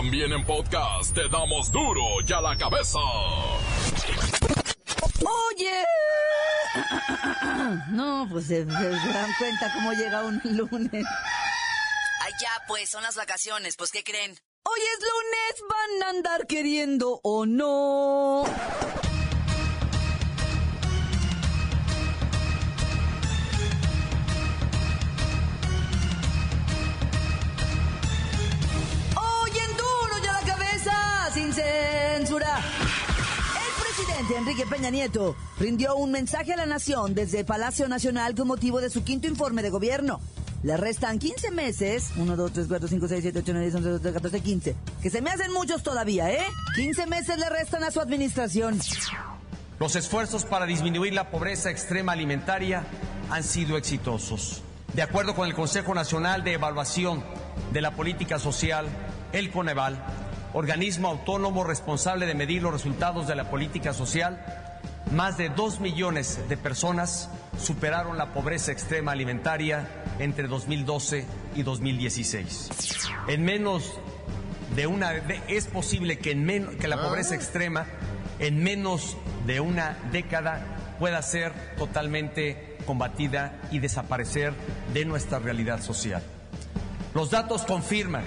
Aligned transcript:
También 0.00 0.32
en 0.32 0.42
podcast 0.46 1.14
te 1.14 1.28
damos 1.28 1.70
duro 1.70 2.00
y 2.26 2.32
a 2.32 2.40
la 2.40 2.56
cabeza. 2.56 2.98
Oye. 5.20 5.84
No, 7.90 8.26
pues 8.30 8.46
se, 8.46 8.64
dan 8.64 9.34
cuenta 9.38 9.70
cómo 9.74 9.92
llega 9.92 10.22
un 10.24 10.40
lunes. 10.44 11.04
Ay, 12.22 12.32
ya, 12.40 12.64
pues, 12.66 12.88
son 12.88 13.02
las 13.02 13.16
vacaciones, 13.16 13.76
pues, 13.76 13.90
¿qué 13.90 14.02
creen? 14.02 14.34
Hoy 14.62 14.80
es 14.80 15.00
lunes, 15.00 15.64
van 15.68 16.02
a 16.02 16.10
andar 16.16 16.46
queriendo 16.46 17.20
o 17.22 17.44
no. 17.44 18.44
Enrique 34.34 34.66
Peña 34.66 34.90
Nieto 34.90 35.36
rindió 35.58 35.96
un 35.96 36.12
mensaje 36.12 36.52
a 36.52 36.56
la 36.56 36.66
nación 36.66 37.14
desde 37.14 37.44
Palacio 37.44 37.88
Nacional 37.88 38.34
con 38.34 38.48
motivo 38.48 38.80
de 38.80 38.90
su 38.90 39.02
quinto 39.02 39.26
informe 39.26 39.62
de 39.62 39.70
gobierno. 39.70 40.20
Le 40.62 40.76
restan 40.76 41.18
15 41.18 41.50
meses, 41.52 42.10
1, 42.16 42.36
2, 42.36 42.52
3, 42.52 42.66
4, 42.68 42.88
5, 42.88 43.08
6, 43.08 43.22
7, 43.22 43.38
8, 43.38 43.52
9, 43.52 43.66
10, 43.66 43.74
11, 43.76 43.88
12, 43.90 44.12
14, 44.12 44.40
15, 44.40 44.76
que 45.02 45.10
se 45.10 45.22
me 45.22 45.30
hacen 45.30 45.52
muchos 45.52 45.82
todavía, 45.82 46.30
¿eh? 46.30 46.44
15 46.76 47.06
meses 47.06 47.38
le 47.38 47.48
restan 47.48 47.82
a 47.82 47.90
su 47.90 48.00
administración. 48.00 48.78
Los 49.78 49.96
esfuerzos 49.96 50.44
para 50.44 50.66
disminuir 50.66 51.14
la 51.14 51.30
pobreza 51.30 51.70
extrema 51.70 52.12
alimentaria 52.12 52.84
han 53.30 53.42
sido 53.42 53.78
exitosos. 53.78 54.62
De 54.92 55.02
acuerdo 55.02 55.34
con 55.34 55.48
el 55.48 55.54
Consejo 55.54 55.94
Nacional 55.94 56.44
de 56.44 56.54
Evaluación 56.54 57.24
de 57.72 57.80
la 57.80 57.92
Política 57.92 58.38
Social, 58.38 58.86
el 59.32 59.50
Coneval, 59.50 60.04
organismo 60.52 61.08
autónomo 61.08 61.64
responsable 61.64 62.26
de 62.26 62.34
medir 62.34 62.62
los 62.62 62.72
resultados 62.72 63.26
de 63.26 63.34
la 63.34 63.50
política 63.50 63.92
social, 63.92 64.44
más 65.12 65.36
de 65.36 65.48
dos 65.48 65.80
millones 65.80 66.38
de 66.48 66.56
personas 66.56 67.30
superaron 67.58 68.16
la 68.16 68.32
pobreza 68.32 68.72
extrema 68.72 69.12
alimentaria 69.12 69.88
entre 70.18 70.46
2012 70.46 71.26
y 71.56 71.62
2016. 71.62 72.70
En 73.28 73.44
menos 73.44 73.92
de 74.76 74.86
una 74.86 75.12
es 75.48 75.66
posible 75.66 76.18
que, 76.18 76.32
en 76.32 76.78
que 76.78 76.88
la 76.88 77.02
pobreza 77.02 77.34
extrema 77.34 77.86
en 78.38 78.62
menos 78.62 79.16
de 79.46 79.60
una 79.60 79.98
década 80.12 80.96
pueda 80.98 81.22
ser 81.22 81.52
totalmente 81.76 82.76
combatida 82.86 83.60
y 83.70 83.78
desaparecer 83.78 84.54
de 84.92 85.04
nuestra 85.04 85.38
realidad 85.38 85.82
social. 85.82 86.22
Los 87.14 87.30
datos 87.30 87.62
confirman 87.62 88.24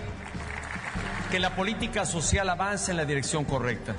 que 1.33 1.39
la 1.39 1.55
política 1.55 2.05
social 2.05 2.47
avance 2.47 2.91
en 2.91 2.97
la 2.97 3.05
dirección 3.05 3.43
correcta. 3.43 3.95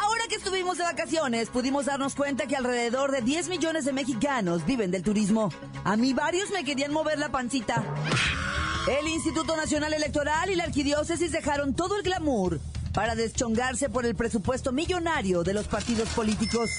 Ahora 0.00 0.22
que 0.28 0.36
estuvimos 0.36 0.78
de 0.78 0.84
vacaciones, 0.84 1.48
pudimos 1.48 1.86
darnos 1.86 2.14
cuenta 2.14 2.46
que 2.46 2.54
alrededor 2.54 3.10
de 3.10 3.22
10 3.22 3.48
millones 3.48 3.84
de 3.86 3.92
mexicanos 3.92 4.64
viven 4.64 4.92
del 4.92 5.02
turismo. 5.02 5.52
A 5.82 5.96
mí 5.96 6.14
varios 6.14 6.52
me 6.52 6.62
querían 6.62 6.92
mover 6.92 7.18
la 7.18 7.28
pancita. 7.30 7.82
El 9.00 9.08
Instituto 9.08 9.56
Nacional 9.56 9.94
Electoral 9.94 10.48
y 10.48 10.54
la 10.54 10.62
Arquidiócesis 10.62 11.32
dejaron 11.32 11.74
todo 11.74 11.96
el 11.96 12.04
glamour 12.04 12.60
para 12.94 13.16
deschongarse 13.16 13.88
por 13.88 14.06
el 14.06 14.14
presupuesto 14.14 14.70
millonario 14.70 15.42
de 15.42 15.54
los 15.54 15.66
partidos 15.66 16.08
políticos. 16.10 16.70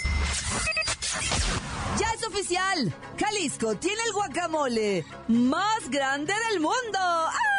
Ya 2.00 2.08
es 2.14 2.26
oficial. 2.26 2.96
Jalisco 3.20 3.76
tiene 3.76 4.02
el 4.08 4.14
guacamole 4.14 5.06
más 5.28 5.90
grande 5.90 6.34
del 6.50 6.62
mundo. 6.62 6.98
¡Ah! 6.98 7.57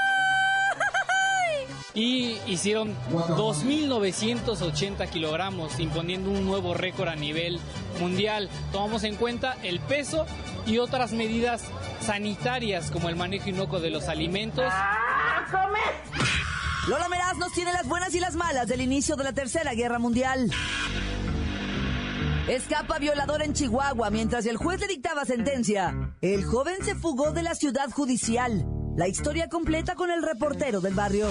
Y 1.94 2.38
hicieron 2.46 2.94
2.980 3.10 5.08
kilogramos, 5.08 5.80
imponiendo 5.80 6.30
un 6.30 6.44
nuevo 6.44 6.74
récord 6.74 7.08
a 7.08 7.16
nivel 7.16 7.58
mundial. 8.00 8.48
Tomamos 8.72 9.04
en 9.04 9.16
cuenta 9.16 9.56
el 9.62 9.80
peso 9.80 10.26
y 10.66 10.78
otras 10.78 11.12
medidas 11.12 11.62
sanitarias 12.00 12.90
como 12.90 13.08
el 13.08 13.16
manejo 13.16 13.48
inocuo 13.48 13.80
de 13.80 13.90
los 13.90 14.08
alimentos. 14.08 14.72
Lola 16.88 17.08
Meraz 17.08 17.36
nos 17.36 17.52
tiene 17.52 17.72
las 17.72 17.86
buenas 17.86 18.14
y 18.14 18.20
las 18.20 18.34
malas 18.34 18.68
del 18.68 18.80
inicio 18.80 19.16
de 19.16 19.24
la 19.24 19.32
Tercera 19.32 19.74
Guerra 19.74 19.98
Mundial. 19.98 20.50
Escapa 22.48 22.98
violador 22.98 23.42
en 23.42 23.52
Chihuahua 23.52 24.08
mientras 24.08 24.46
el 24.46 24.56
juez 24.56 24.80
le 24.80 24.86
dictaba 24.86 25.26
sentencia. 25.26 26.14
El 26.22 26.44
joven 26.44 26.82
se 26.82 26.94
fugó 26.94 27.32
de 27.32 27.42
la 27.42 27.54
ciudad 27.54 27.90
judicial. 27.90 28.64
La 28.98 29.08
historia 29.08 29.48
completa 29.48 29.94
con 29.94 30.10
el 30.10 30.22
reportero 30.22 30.80
del 30.80 30.92
barrio 30.92 31.28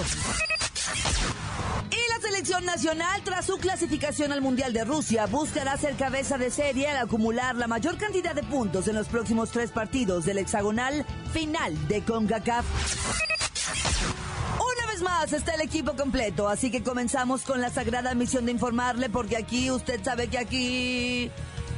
selección 2.38 2.64
nacional, 2.64 3.20
tras 3.24 3.46
su 3.46 3.58
clasificación 3.58 4.32
al 4.32 4.40
Mundial 4.40 4.72
de 4.72 4.84
Rusia, 4.84 5.26
buscará 5.26 5.76
ser 5.76 5.96
cabeza 5.96 6.38
de 6.38 6.50
serie 6.50 6.88
al 6.88 6.96
acumular 6.96 7.56
la 7.56 7.66
mayor 7.66 7.98
cantidad 7.98 8.34
de 8.34 8.42
puntos 8.42 8.86
en 8.88 8.94
los 8.94 9.08
próximos 9.08 9.50
tres 9.50 9.70
partidos 9.70 10.24
del 10.24 10.38
hexagonal 10.38 11.04
final 11.32 11.88
de 11.88 12.02
CONCACAF. 12.02 12.64
Una 14.54 14.92
vez 14.92 15.02
más 15.02 15.32
está 15.32 15.54
el 15.54 15.60
equipo 15.60 15.94
completo, 15.94 16.48
así 16.48 16.70
que 16.70 16.82
comenzamos 16.82 17.42
con 17.42 17.60
la 17.60 17.70
sagrada 17.70 18.14
misión 18.14 18.46
de 18.46 18.52
informarle, 18.52 19.10
porque 19.10 19.36
aquí 19.36 19.70
usted 19.70 20.00
sabe 20.02 20.28
que 20.28 20.38
aquí... 20.38 21.30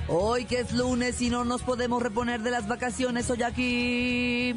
Hoy 0.08 0.44
que 0.44 0.60
es 0.60 0.72
lunes 0.72 1.22
y 1.22 1.30
no 1.30 1.44
nos 1.44 1.62
podemos 1.62 2.02
reponer 2.02 2.42
de 2.42 2.50
las 2.50 2.66
vacaciones 2.66 3.30
hoy 3.30 3.44
aquí. 3.44 4.56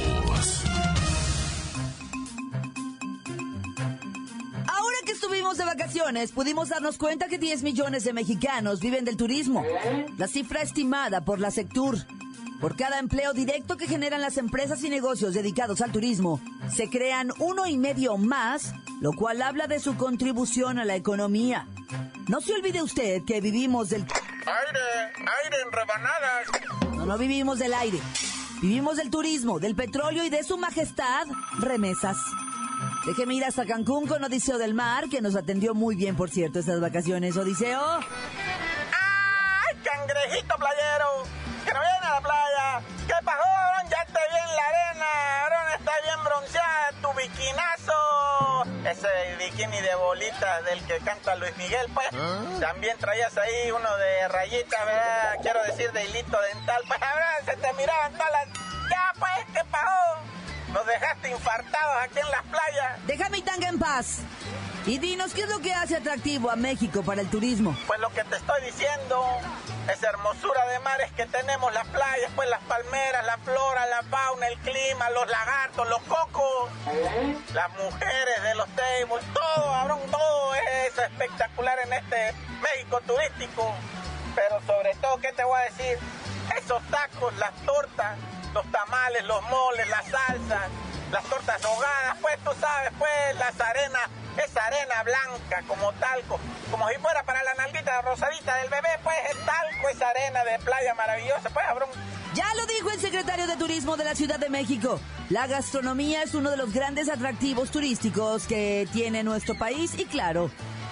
De 5.31 5.63
vacaciones, 5.65 6.33
pudimos 6.33 6.69
darnos 6.69 6.97
cuenta 6.97 7.27
que 7.27 7.37
10 7.37 7.63
millones 7.63 8.03
de 8.03 8.11
mexicanos 8.11 8.81
viven 8.81 9.05
del 9.05 9.15
turismo. 9.15 9.63
La 10.17 10.27
cifra 10.27 10.61
estimada 10.61 11.21
por 11.21 11.39
la 11.39 11.51
Sectur. 11.51 11.97
Por 12.59 12.75
cada 12.75 12.99
empleo 12.99 13.31
directo 13.31 13.77
que 13.77 13.87
generan 13.87 14.21
las 14.21 14.37
empresas 14.37 14.83
y 14.83 14.89
negocios 14.89 15.33
dedicados 15.33 15.81
al 15.81 15.93
turismo, 15.93 16.41
se 16.73 16.89
crean 16.89 17.31
uno 17.39 17.65
y 17.65 17.77
medio 17.77 18.17
más, 18.17 18.73
lo 18.99 19.13
cual 19.13 19.41
habla 19.41 19.67
de 19.67 19.79
su 19.79 19.95
contribución 19.95 20.79
a 20.79 20.85
la 20.85 20.95
economía. 20.95 21.65
No 22.27 22.41
se 22.41 22.53
olvide 22.53 22.81
usted 22.83 23.23
que 23.25 23.39
vivimos 23.39 23.89
del... 23.89 24.01
Aire, 24.01 25.13
aire 25.15 25.57
en 25.65 25.71
rebanadas. 25.71 26.97
No, 26.97 27.05
no 27.05 27.17
vivimos 27.17 27.57
del 27.57 27.73
aire. 27.73 27.99
Vivimos 28.61 28.97
del 28.97 29.09
turismo, 29.09 29.59
del 29.59 29.75
petróleo 29.75 30.25
y 30.25 30.29
de 30.29 30.43
su 30.43 30.57
majestad, 30.57 31.25
remesas. 31.59 32.17
Déjeme 33.05 33.33
ir 33.33 33.43
hasta 33.45 33.65
Cancún 33.65 34.07
con 34.07 34.23
Odiseo 34.23 34.57
del 34.59 34.75
Mar, 34.75 35.09
que 35.09 35.21
nos 35.21 35.35
atendió 35.35 35.73
muy 35.73 35.95
bien, 35.95 36.15
por 36.15 36.29
cierto, 36.29 36.59
estas 36.59 36.79
vacaciones. 36.79 37.35
Odiseo. 37.35 37.81
¡Ay, 37.99 39.75
cangrejito 39.83 40.55
playero! 40.55 41.23
Que 41.65 41.73
no 41.73 41.79
viene 41.79 42.05
a 42.05 42.13
la 42.13 42.21
playa. 42.21 42.81
¿Qué 43.07 43.13
pasó, 43.25 43.43
Aaron? 43.43 43.89
Ya 43.89 44.05
te 44.05 44.19
vi 44.29 44.37
en 44.37 44.55
la 44.55 44.63
arena. 44.69 45.45
Aaron 45.45 45.79
está 45.79 45.91
bien 46.03 46.23
bronceada, 46.23 46.91
tu 47.01 47.13
bikinazo. 47.17 47.99
Ese 48.87 49.07
bikini 49.39 49.81
de 49.81 49.95
bolitas 49.95 50.65
del 50.65 50.81
que 50.85 50.97
canta 50.99 51.35
Luis 51.35 51.57
Miguel, 51.57 51.87
pues. 51.95 52.07
¿Ah? 52.13 52.43
También 52.59 52.97
traías 52.99 53.35
ahí 53.37 53.71
uno 53.71 53.97
de 53.97 54.27
rayitas, 54.27 54.85
¿verdad? 54.85 55.35
Quiero 55.41 55.63
decir 55.63 55.91
de 55.91 56.05
hilito 56.05 56.37
dental. 56.53 56.83
Pues 56.87 57.01
ahora 57.01 57.27
se 57.45 57.57
te 57.57 57.73
miraban 57.73 58.13
todas 58.13 58.31
las... 58.31 58.47
Ya, 58.89 59.13
pues, 59.17 59.45
¿qué 59.53 59.61
pasó? 59.71 60.21
Nos 60.73 60.85
dejaste 60.85 61.29
infartados 61.29 62.03
aquí 62.03 62.19
en 62.19 62.31
las 62.31 62.43
playas. 62.43 63.07
Deja 63.07 63.29
mi 63.29 63.41
tanga 63.41 63.67
en 63.67 63.79
paz. 63.79 64.19
Y 64.85 64.97
dinos, 64.97 65.33
¿qué 65.33 65.41
es 65.41 65.49
lo 65.49 65.59
que 65.59 65.73
hace 65.73 65.97
atractivo 65.97 66.49
a 66.49 66.55
México 66.55 67.03
para 67.03 67.21
el 67.21 67.29
turismo? 67.29 67.77
Pues 67.85 67.99
lo 67.99 68.09
que 68.09 68.23
te 68.23 68.37
estoy 68.37 68.61
diciendo, 68.63 69.23
esa 69.91 70.09
hermosura 70.09 70.65
de 70.67 70.79
mares 70.79 71.11
que 71.11 71.27
tenemos, 71.27 71.71
las 71.73 71.85
playas, 71.87 72.31
pues 72.35 72.49
las 72.49 72.61
palmeras, 72.63 73.25
la 73.25 73.37
flora, 73.37 73.85
la 73.87 74.01
fauna, 74.03 74.47
el 74.47 74.57
clima, 74.59 75.09
los 75.11 75.27
lagartos, 75.29 75.87
los 75.87 76.01
cocos, 76.03 76.71
las 77.53 77.69
mujeres 77.73 78.43
de 78.43 78.55
los 78.55 78.67
tables, 78.69 79.25
todo, 79.33 79.71
cabrón, 79.71 79.99
todo 80.09 80.55
es 80.55 80.97
espectacular 80.97 81.77
en 81.85 81.93
este 81.93 82.33
México 82.61 83.01
turístico. 83.05 83.75
Pero 84.33 84.61
sobre 84.65 84.95
todo, 84.95 85.17
¿qué 85.17 85.31
te 85.33 85.43
voy 85.43 85.59
a 85.59 85.63
decir? 85.65 85.99
Esos 86.57 86.81
tacos, 86.87 87.35
las 87.37 87.53
tortas, 87.65 88.17
los 88.53 88.65
tamales, 88.71 89.23
los 89.25 89.41
moles, 89.43 89.87
las 89.89 90.05
salsas, 90.05 90.69
las 91.11 91.23
tortas 91.25 91.63
ahogadas, 91.63 92.17
pues 92.21 92.37
tú 92.43 92.51
sabes, 92.59 92.91
pues 92.97 93.35
las 93.39 93.59
arenas, 93.59 94.01
esa 94.37 94.65
arena 94.65 95.03
blanca 95.03 95.63
como 95.67 95.91
tal, 95.93 96.21
como 96.69 96.89
si 96.89 96.95
fuera 96.95 97.23
para 97.23 97.43
la 97.43 97.53
nalguita 97.55 98.01
rosadita 98.01 98.55
del 98.57 98.69
bebé, 98.69 98.89
pues 99.03 99.17
talco, 99.45 99.89
esa 99.89 100.09
arena 100.09 100.43
de 100.43 100.59
playa 100.59 100.93
maravillosa, 100.95 101.49
pues, 101.49 101.65
cabrón. 101.65 101.89
Ya 102.33 102.45
lo 102.55 102.65
dijo 102.65 102.89
el 102.91 102.99
secretario 102.99 103.45
de 103.45 103.57
Turismo 103.57 103.97
de 103.97 104.05
la 104.05 104.15
Ciudad 104.15 104.39
de 104.39 104.49
México. 104.49 105.01
La 105.29 105.47
gastronomía 105.47 106.23
es 106.23 106.33
uno 106.33 106.49
de 106.49 106.57
los 106.57 106.71
grandes 106.71 107.09
atractivos 107.09 107.71
turísticos 107.71 108.47
que 108.47 108.87
tiene 108.93 109.23
nuestro 109.23 109.55
país 109.55 109.99
y 109.99 110.05
claro, 110.05 110.49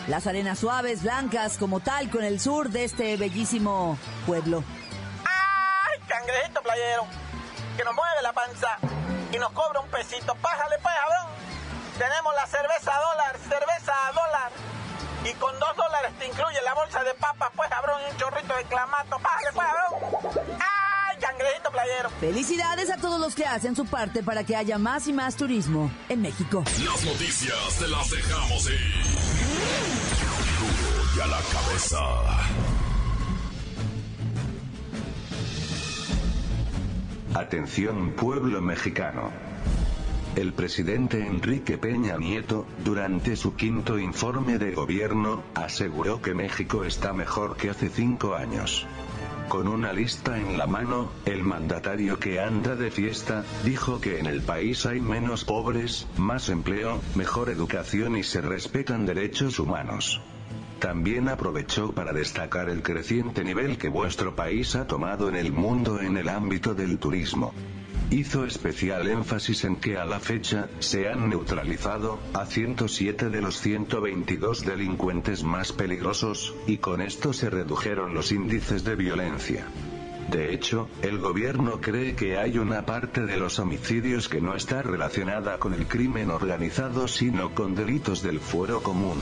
las 0.08 0.28
arenas 0.28 0.60
suaves, 0.60 1.04
blancas, 1.04 1.58
como 1.58 1.80
tal, 1.80 2.10
con 2.10 2.24
el 2.24 2.42
sur 2.42 2.70
de 2.70 2.84
este 2.84 3.16
bellísimo 3.16 3.98
pueblo. 4.26 4.64
¡Ay, 5.24 6.00
cangrejito 6.08 6.62
playero! 6.62 7.08
Que 7.80 7.86
nos 7.86 7.96
mueve 7.96 8.22
la 8.22 8.34
panza 8.34 8.78
y 9.32 9.38
nos 9.38 9.54
cobra 9.54 9.80
un 9.80 9.88
pesito. 9.88 10.36
Pájale, 10.42 10.76
pues, 10.84 10.94
cabrón. 11.00 11.32
Tenemos 11.98 12.34
la 12.36 12.46
cerveza 12.46 12.94
a 12.94 13.00
dólar, 13.00 13.38
cerveza 13.38 13.94
a 14.06 14.12
dólar. 14.12 14.52
Y 15.24 15.34
con 15.36 15.58
dos 15.58 15.78
dólares 15.78 16.12
te 16.20 16.28
incluye 16.28 16.62
la 16.66 16.74
bolsa 16.74 17.02
de 17.06 17.14
papas, 17.14 17.50
pues, 17.56 17.70
cabrón, 17.70 18.02
y 18.06 18.12
un 18.12 18.18
chorrito 18.18 18.54
de 18.54 18.64
clamato. 18.66 19.18
Pájale, 19.20 19.52
pues, 19.54 19.66
cabrón. 19.66 20.60
¡Ay, 20.60 21.18
cangrejito 21.22 21.72
playero! 21.72 22.10
Felicidades 22.20 22.90
a 22.90 22.98
todos 22.98 23.18
los 23.18 23.34
que 23.34 23.46
hacen 23.46 23.78
su 23.78 23.86
parte 23.86 24.24
para 24.24 24.44
que 24.44 24.58
haya 24.58 24.78
más 24.78 25.08
y 25.08 25.14
más 25.14 25.38
turismo 25.38 25.90
en 26.10 26.22
México. 26.22 26.66
Las 26.84 27.02
noticias 27.06 27.78
te 27.80 27.88
las 27.88 28.10
dejamos 28.10 28.70
ir. 28.70 29.04
Duro 30.60 31.16
y 31.16 31.20
a 31.22 31.28
la 31.28 31.40
cabeza. 31.44 32.79
Atención 37.40 38.12
pueblo 38.18 38.62
mexicano. 38.62 39.32
El 40.36 40.52
presidente 40.52 41.26
Enrique 41.26 41.78
Peña 41.78 42.18
Nieto, 42.18 42.66
durante 42.84 43.38
su 43.38 43.56
quinto 43.56 43.98
informe 43.98 44.58
de 44.58 44.74
gobierno, 44.74 45.42
aseguró 45.56 46.22
que 46.22 46.34
México 46.34 46.84
está 46.84 47.14
mejor 47.14 47.56
que 47.56 47.70
hace 47.70 47.88
cinco 47.88 48.36
años. 48.36 48.86
Con 49.48 49.70
una 49.70 49.94
lista 49.94 50.38
en 50.38 50.58
la 50.58 50.68
mano, 50.68 51.14
el 51.26 51.44
mandatario 51.44 52.20
que 52.20 52.42
anda 52.42 52.76
de 52.76 52.92
fiesta, 52.92 53.46
dijo 53.64 54.02
que 54.02 54.20
en 54.20 54.26
el 54.26 54.42
país 54.42 54.86
hay 54.86 55.00
menos 55.00 55.46
pobres, 55.46 56.08
más 56.18 56.50
empleo, 56.50 57.00
mejor 57.16 57.50
educación 57.50 58.18
y 58.18 58.24
se 58.24 58.42
respetan 58.42 59.06
derechos 59.06 59.60
humanos. 59.60 60.20
También 60.80 61.28
aprovechó 61.28 61.92
para 61.92 62.14
destacar 62.14 62.70
el 62.70 62.82
creciente 62.82 63.44
nivel 63.44 63.78
que 63.78 63.90
vuestro 63.90 64.34
país 64.34 64.76
ha 64.76 64.88
tomado 64.88 65.28
en 65.28 65.36
el 65.36 65.52
mundo 65.52 66.00
en 66.00 66.16
el 66.16 66.30
ámbito 66.30 66.74
del 66.74 67.00
turismo. 67.00 67.54
Hizo 68.12 68.46
especial 68.46 69.08
énfasis 69.08 69.66
en 69.66 69.76
que 69.76 69.98
a 69.98 70.06
la 70.06 70.22
fecha, 70.22 70.70
se 70.80 71.10
han 71.10 71.30
neutralizado, 71.30 72.18
a 72.34 72.46
107 72.46 73.30
de 73.30 73.42
los 73.42 73.60
122 73.60 74.66
delincuentes 74.66 75.44
más 75.44 75.74
peligrosos, 75.74 76.56
y 76.66 76.78
con 76.78 77.02
esto 77.02 77.34
se 77.34 77.50
redujeron 77.50 78.14
los 78.14 78.32
índices 78.32 78.86
de 78.86 78.96
violencia. 78.96 79.68
De 80.32 80.54
hecho, 80.54 80.88
el 81.02 81.18
gobierno 81.18 81.82
cree 81.82 82.16
que 82.16 82.38
hay 82.38 82.58
una 82.58 82.86
parte 82.86 83.26
de 83.26 83.38
los 83.38 83.60
homicidios 83.60 84.30
que 84.30 84.40
no 84.40 84.56
está 84.56 84.82
relacionada 84.82 85.58
con 85.58 85.74
el 85.74 85.88
crimen 85.88 86.30
organizado 86.30 87.08
sino 87.08 87.54
con 87.54 87.76
delitos 87.76 88.22
del 88.22 88.40
fuero 88.40 88.82
común. 88.82 89.20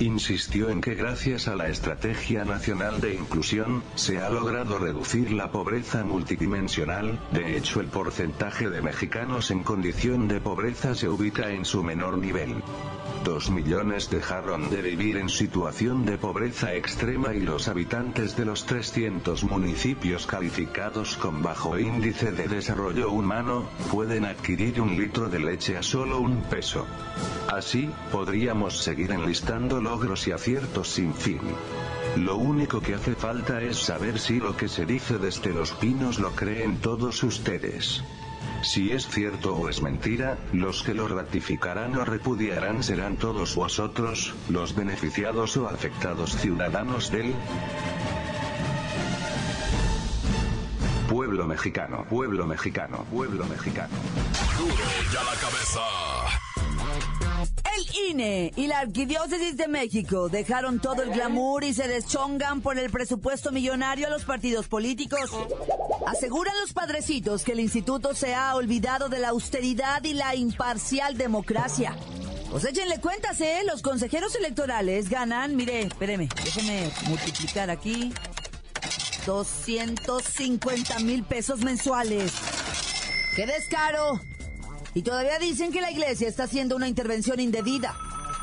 Insistió 0.00 0.70
en 0.70 0.80
que 0.80 0.94
gracias 0.94 1.46
a 1.46 1.54
la 1.54 1.68
Estrategia 1.68 2.44
Nacional 2.44 3.00
de 3.00 3.14
Inclusión, 3.14 3.82
se 3.94 4.18
ha 4.18 4.28
logrado 4.28 4.78
reducir 4.78 5.30
la 5.32 5.52
pobreza 5.52 6.02
multidimensional, 6.02 7.20
de 7.30 7.56
hecho 7.56 7.80
el 7.80 7.86
porcentaje 7.86 8.68
de 8.68 8.82
mexicanos 8.82 9.50
en 9.50 9.62
condición 9.62 10.26
de 10.26 10.40
pobreza 10.40 10.94
se 10.94 11.08
ubica 11.08 11.50
en 11.50 11.64
su 11.64 11.84
menor 11.84 12.18
nivel. 12.18 12.62
Dos 13.24 13.48
millones 13.48 14.10
dejaron 14.10 14.68
de 14.68 14.82
vivir 14.82 15.16
en 15.16 15.30
situación 15.30 16.04
de 16.04 16.18
pobreza 16.18 16.74
extrema 16.74 17.32
y 17.32 17.40
los 17.40 17.68
habitantes 17.68 18.36
de 18.36 18.44
los 18.44 18.66
300 18.66 19.44
municipios 19.44 20.26
calificados 20.26 21.16
con 21.16 21.42
bajo 21.42 21.78
índice 21.78 22.32
de 22.32 22.48
desarrollo 22.48 23.10
humano, 23.10 23.64
pueden 23.90 24.26
adquirir 24.26 24.78
un 24.80 24.94
litro 24.94 25.30
de 25.30 25.38
leche 25.38 25.78
a 25.78 25.82
solo 25.82 26.20
un 26.20 26.42
peso. 26.42 26.86
Así, 27.50 27.88
podríamos 28.12 28.82
seguir 28.82 29.12
enlistando 29.12 29.73
logros 29.80 30.26
y 30.28 30.32
aciertos 30.32 30.88
sin 30.88 31.14
fin. 31.14 31.40
Lo 32.16 32.36
único 32.36 32.80
que 32.80 32.94
hace 32.94 33.14
falta 33.14 33.60
es 33.60 33.78
saber 33.78 34.18
si 34.18 34.38
lo 34.38 34.56
que 34.56 34.68
se 34.68 34.86
dice 34.86 35.18
desde 35.18 35.52
los 35.52 35.72
pinos 35.72 36.18
lo 36.18 36.30
creen 36.32 36.80
todos 36.80 37.22
ustedes. 37.22 38.02
Si 38.62 38.92
es 38.92 39.06
cierto 39.08 39.54
o 39.54 39.68
es 39.68 39.82
mentira, 39.82 40.38
los 40.52 40.82
que 40.82 40.94
lo 40.94 41.06
ratificarán 41.06 41.96
o 41.96 42.04
repudiarán 42.04 42.82
serán 42.82 43.16
todos 43.16 43.54
vosotros, 43.54 44.34
los 44.48 44.74
beneficiados 44.74 45.56
o 45.56 45.68
afectados 45.68 46.36
ciudadanos 46.36 47.10
del 47.10 47.34
pueblo 51.08 51.46
mexicano, 51.46 52.06
pueblo 52.08 52.46
mexicano, 52.46 53.04
pueblo 53.10 53.44
mexicano. 53.44 53.94
Duro 54.58 54.74
y 55.12 55.16
a 55.16 55.24
la 55.24 55.34
cabeza. 55.40 56.43
El 57.76 58.10
INE 58.10 58.52
y 58.56 58.66
la 58.66 58.78
Arquidiócesis 58.80 59.56
de 59.56 59.68
México 59.68 60.28
dejaron 60.28 60.80
todo 60.80 61.02
el 61.02 61.10
glamour 61.10 61.64
y 61.64 61.74
se 61.74 61.88
deschongan 61.88 62.60
por 62.60 62.78
el 62.78 62.90
presupuesto 62.90 63.50
millonario 63.52 64.06
a 64.06 64.10
los 64.10 64.24
partidos 64.24 64.68
políticos. 64.68 65.30
Aseguran 66.06 66.54
los 66.60 66.72
padrecitos 66.72 67.44
que 67.44 67.52
el 67.52 67.60
instituto 67.60 68.14
se 68.14 68.34
ha 68.34 68.54
olvidado 68.54 69.08
de 69.08 69.18
la 69.18 69.30
austeridad 69.30 70.02
y 70.04 70.14
la 70.14 70.34
imparcial 70.34 71.16
democracia. 71.16 71.96
Pues 72.50 72.64
échenle 72.64 73.00
cuentas, 73.00 73.40
¿eh? 73.40 73.62
Los 73.66 73.82
consejeros 73.82 74.36
electorales 74.36 75.08
ganan, 75.08 75.56
mire, 75.56 75.82
espéreme, 75.82 76.28
déjeme 76.44 76.90
multiplicar 77.08 77.70
aquí. 77.70 78.12
250 79.26 80.98
mil 81.00 81.24
pesos 81.24 81.60
mensuales. 81.60 82.32
¡Qué 83.34 83.46
descaro! 83.46 84.20
Y 84.94 85.02
todavía 85.02 85.38
dicen 85.38 85.72
que 85.72 85.80
la 85.80 85.90
iglesia 85.90 86.28
está 86.28 86.44
haciendo 86.44 86.76
una 86.76 86.88
intervención 86.88 87.40
indebida. 87.40 87.96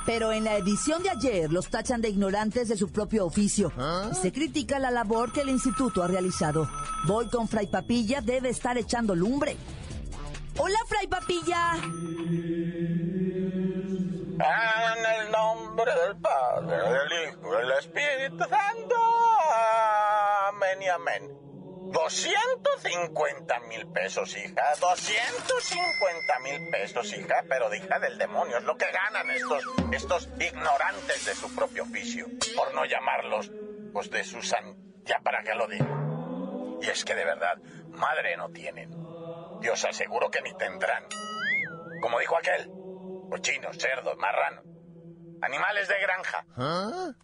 Pero 0.05 0.31
en 0.31 0.43
la 0.43 0.57
edición 0.57 1.01
de 1.03 1.11
ayer 1.11 1.51
los 1.51 1.69
tachan 1.69 2.01
de 2.01 2.09
ignorantes 2.09 2.67
de 2.67 2.75
su 2.75 2.89
propio 2.89 3.25
oficio. 3.25 3.71
Y 4.11 4.15
se 4.15 4.31
critica 4.31 4.79
la 4.79 4.91
labor 4.91 5.31
que 5.31 5.41
el 5.41 5.49
instituto 5.49 6.03
ha 6.03 6.07
realizado. 6.07 6.67
Voy 7.07 7.27
con 7.29 7.47
Fray 7.47 7.67
Papilla, 7.67 8.19
debe 8.21 8.49
estar 8.49 8.77
echando 8.77 9.15
lumbre. 9.15 9.55
Hola, 10.57 10.79
Fray 10.87 11.07
Papilla. 11.07 11.77
En 14.33 15.05
el 15.05 15.31
nombre 15.31 15.91
del 16.05 16.17
Padre, 16.17 16.75
del 16.75 17.29
Hijo 17.29 17.47
y 17.47 17.57
del 17.57 17.71
Espíritu 17.79 18.43
Santo. 18.49 18.95
Amén 20.49 20.81
y 20.81 20.87
amén. 20.87 21.50
250 21.91 23.59
mil 23.61 23.87
pesos, 23.87 24.35
hija. 24.37 24.63
250 24.79 26.39
mil 26.39 26.69
pesos, 26.69 27.13
hija. 27.13 27.43
Pero 27.47 27.73
hija 27.73 27.99
del 27.99 28.17
demonio. 28.17 28.57
Es 28.57 28.63
lo 28.63 28.77
que 28.77 28.91
ganan 28.91 29.29
estos, 29.31 29.63
estos 29.91 30.29
ignorantes 30.39 31.25
de 31.25 31.35
su 31.35 31.53
propio 31.55 31.83
oficio. 31.83 32.27
Por 32.55 32.73
no 32.73 32.85
llamarlos, 32.85 33.51
pues 33.93 34.09
de 34.09 34.23
su 34.23 34.41
san... 34.41 34.75
Ya 35.03 35.19
para 35.19 35.43
qué 35.43 35.55
lo 35.55 35.67
digo. 35.67 36.79
Y 36.81 36.89
es 36.89 37.03
que 37.03 37.15
de 37.15 37.25
verdad, 37.25 37.57
madre 37.89 38.37
no 38.37 38.49
tienen. 38.51 38.91
Dios 39.59 39.83
aseguro 39.85 40.29
que 40.29 40.41
ni 40.41 40.53
tendrán. 40.53 41.05
Como 42.01 42.19
dijo 42.19 42.37
aquel, 42.37 42.69
cochinos, 43.29 43.77
cerdos, 43.77 44.17
marranos. 44.17 44.70
Animales 45.41 45.87
de 45.87 45.99
granja. 45.99 46.45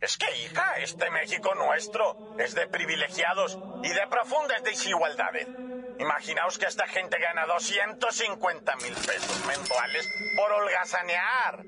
Es 0.02 0.18
que, 0.18 0.26
hija, 0.38 0.78
este 0.78 1.10
México 1.12 1.54
nuestro 1.56 2.36
es 2.38 2.56
de 2.56 2.68
privilegiados 2.68 3.58
y 3.84 3.90
de 3.90 4.08
profundas 4.08 4.64
desigualdades. 4.64 5.48
Imaginaos 6.00 6.58
que 6.58 6.66
esta 6.66 6.88
gente 6.88 7.18
gana 7.20 7.46
250 7.46 8.76
mil 8.78 8.94
pesos 8.94 9.46
mensuales 9.46 10.10
por 10.36 10.52
holgazanear. 10.52 11.64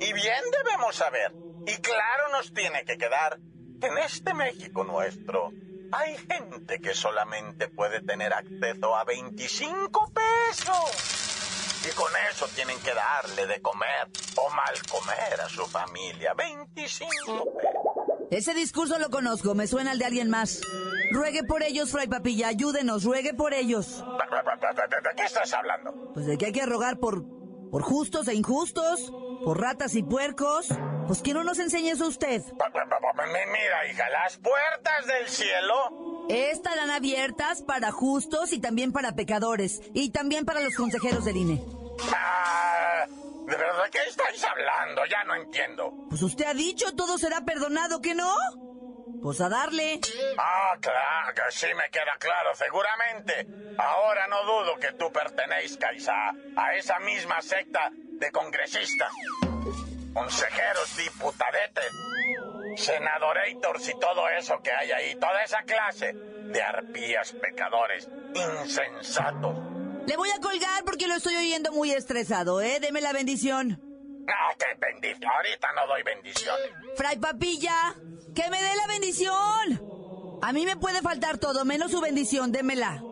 Y 0.00 0.12
bien 0.12 0.44
debemos 0.50 0.96
saber, 0.96 1.32
y 1.66 1.76
claro 1.76 2.28
nos 2.32 2.54
tiene 2.54 2.84
que 2.84 2.96
quedar, 2.96 3.38
que 3.80 3.86
en 3.86 3.98
este 3.98 4.32
México 4.34 4.84
nuestro 4.84 5.50
hay 5.92 6.16
gente 6.16 6.80
que 6.80 6.94
solamente 6.94 7.68
puede 7.68 8.00
tener 8.00 8.32
acceso 8.32 8.96
a 8.96 9.04
25 9.04 10.12
pesos. 10.12 11.29
Y 11.86 11.94
con 11.94 12.10
eso 12.30 12.46
tienen 12.54 12.78
que 12.80 12.92
darle 12.92 13.46
de 13.46 13.62
comer 13.62 14.08
o 14.36 14.50
mal 14.50 14.74
comer 14.90 15.40
a 15.40 15.48
su 15.48 15.66
familia. 15.66 16.34
25 16.34 17.54
pesos. 17.54 17.80
Ese 18.30 18.54
discurso 18.54 18.98
lo 18.98 19.10
conozco, 19.10 19.54
me 19.54 19.66
suena 19.66 19.90
al 19.90 19.98
de 19.98 20.04
alguien 20.04 20.30
más. 20.30 20.60
Ruegue 21.10 21.42
por 21.42 21.62
ellos, 21.64 21.90
Fray 21.90 22.06
Papilla, 22.06 22.48
ayúdenos, 22.48 23.04
ruegue 23.04 23.34
por 23.34 23.54
ellos. 23.54 24.04
¿De 24.04 25.16
qué 25.16 25.24
estás 25.24 25.52
hablando? 25.52 26.12
Pues 26.14 26.26
de 26.26 26.38
que 26.38 26.46
hay 26.46 26.52
que 26.52 26.64
rogar 26.66 26.98
por, 26.98 27.24
por 27.70 27.82
justos 27.82 28.28
e 28.28 28.34
injustos, 28.34 29.12
por 29.44 29.60
ratas 29.60 29.94
y 29.96 30.02
puercos. 30.02 30.68
Pues 31.08 31.22
que 31.22 31.34
no 31.34 31.42
nos 31.42 31.58
enseñe 31.58 31.90
eso 31.90 32.06
usted. 32.06 32.42
Mira, 32.52 33.86
hija, 33.90 34.04
las 34.10 34.36
puertas 34.38 35.06
del 35.06 35.28
cielo 35.28 36.19
Estarán 36.30 36.90
abiertas 36.90 37.62
para 37.62 37.90
justos 37.90 38.52
y 38.52 38.60
también 38.60 38.92
para 38.92 39.16
pecadores. 39.16 39.80
Y 39.94 40.10
también 40.10 40.44
para 40.44 40.60
los 40.60 40.74
consejeros 40.76 41.24
del 41.24 41.36
INE. 41.38 41.64
Ah, 42.14 43.04
¿De 43.08 43.56
verdad 43.56 43.90
qué 43.90 43.98
estáis 44.08 44.44
hablando? 44.44 45.02
Ya 45.06 45.24
no 45.24 45.34
entiendo. 45.34 45.92
Pues 46.08 46.22
usted 46.22 46.44
ha 46.44 46.54
dicho, 46.54 46.94
todo 46.94 47.18
será 47.18 47.40
perdonado, 47.44 48.00
¿que 48.00 48.14
no? 48.14 48.32
Pues 49.20 49.40
a 49.40 49.48
darle. 49.48 50.00
Ah, 50.38 50.76
claro, 50.80 51.34
que 51.34 51.42
sí 51.50 51.66
me 51.74 51.90
queda 51.90 52.16
claro, 52.20 52.54
seguramente. 52.54 53.48
Ahora 53.76 54.28
no 54.28 54.44
dudo 54.44 54.76
que 54.78 54.92
tú 54.92 55.10
pertenezcas 55.12 56.08
a, 56.08 56.30
a 56.56 56.74
esa 56.76 57.00
misma 57.00 57.42
secta 57.42 57.90
de 57.92 58.30
congresistas, 58.30 59.12
consejeros, 60.14 60.96
diputadetes, 60.96 61.90
senadorators 62.80 63.88
y 63.88 63.98
todo 63.98 64.28
eso 64.28 64.60
que 64.62 64.70
hay 64.72 64.90
ahí, 64.92 65.14
toda 65.16 65.42
esa 65.42 65.62
clase 65.62 66.12
de 66.14 66.62
arpías, 66.62 67.32
pecadores, 67.32 68.08
insensatos. 68.34 69.56
Le 70.06 70.16
voy 70.16 70.30
a 70.30 70.40
colgar 70.40 70.84
porque 70.84 71.06
lo 71.06 71.14
estoy 71.14 71.36
oyendo 71.36 71.72
muy 71.72 71.92
estresado, 71.92 72.60
¿eh? 72.60 72.80
Deme 72.80 73.00
la 73.00 73.12
bendición. 73.12 73.80
No, 73.80 74.56
qué 74.58 74.66
bendición. 74.78 75.30
Ahorita 75.30 75.68
no 75.74 75.86
doy 75.86 76.02
bendiciones. 76.02 76.70
Fray 76.96 77.18
Papilla, 77.18 77.94
que 78.34 78.48
me 78.50 78.62
dé 78.62 78.76
la 78.76 78.86
bendición. 78.88 80.38
A 80.42 80.52
mí 80.52 80.64
me 80.64 80.76
puede 80.76 81.02
faltar 81.02 81.38
todo, 81.38 81.64
menos 81.64 81.90
su 81.90 82.00
bendición, 82.00 82.50
démela. 82.50 83.02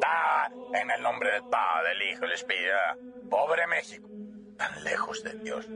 Da, 0.00 0.50
en 0.74 0.90
el 0.90 1.02
nombre 1.02 1.30
del 1.30 1.44
Padre, 1.44 1.90
del 1.90 2.10
Hijo 2.10 2.20
del 2.22 2.32
Espíritu. 2.32 3.28
Pobre 3.30 3.66
México, 3.66 4.08
tan 4.62 4.84
lejos 4.84 5.22
de 5.24 5.32
Dios 5.38 5.66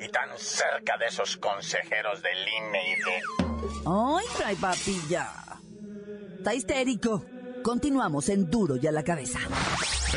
y 0.00 0.08
tan 0.08 0.36
cerca 0.36 0.96
de 0.98 1.06
esos 1.06 1.36
consejeros 1.36 2.20
del 2.22 2.38
INE 2.48 2.92
y 2.92 2.96
de... 2.96 3.22
Ay, 3.86 4.26
Fray 4.34 4.56
Papilla. 4.56 5.32
Está 6.38 6.54
histérico. 6.54 7.24
Continuamos 7.62 8.28
en 8.30 8.50
Duro 8.50 8.76
y 8.76 8.86
a 8.88 8.92
la 8.92 9.04
cabeza. 9.04 9.38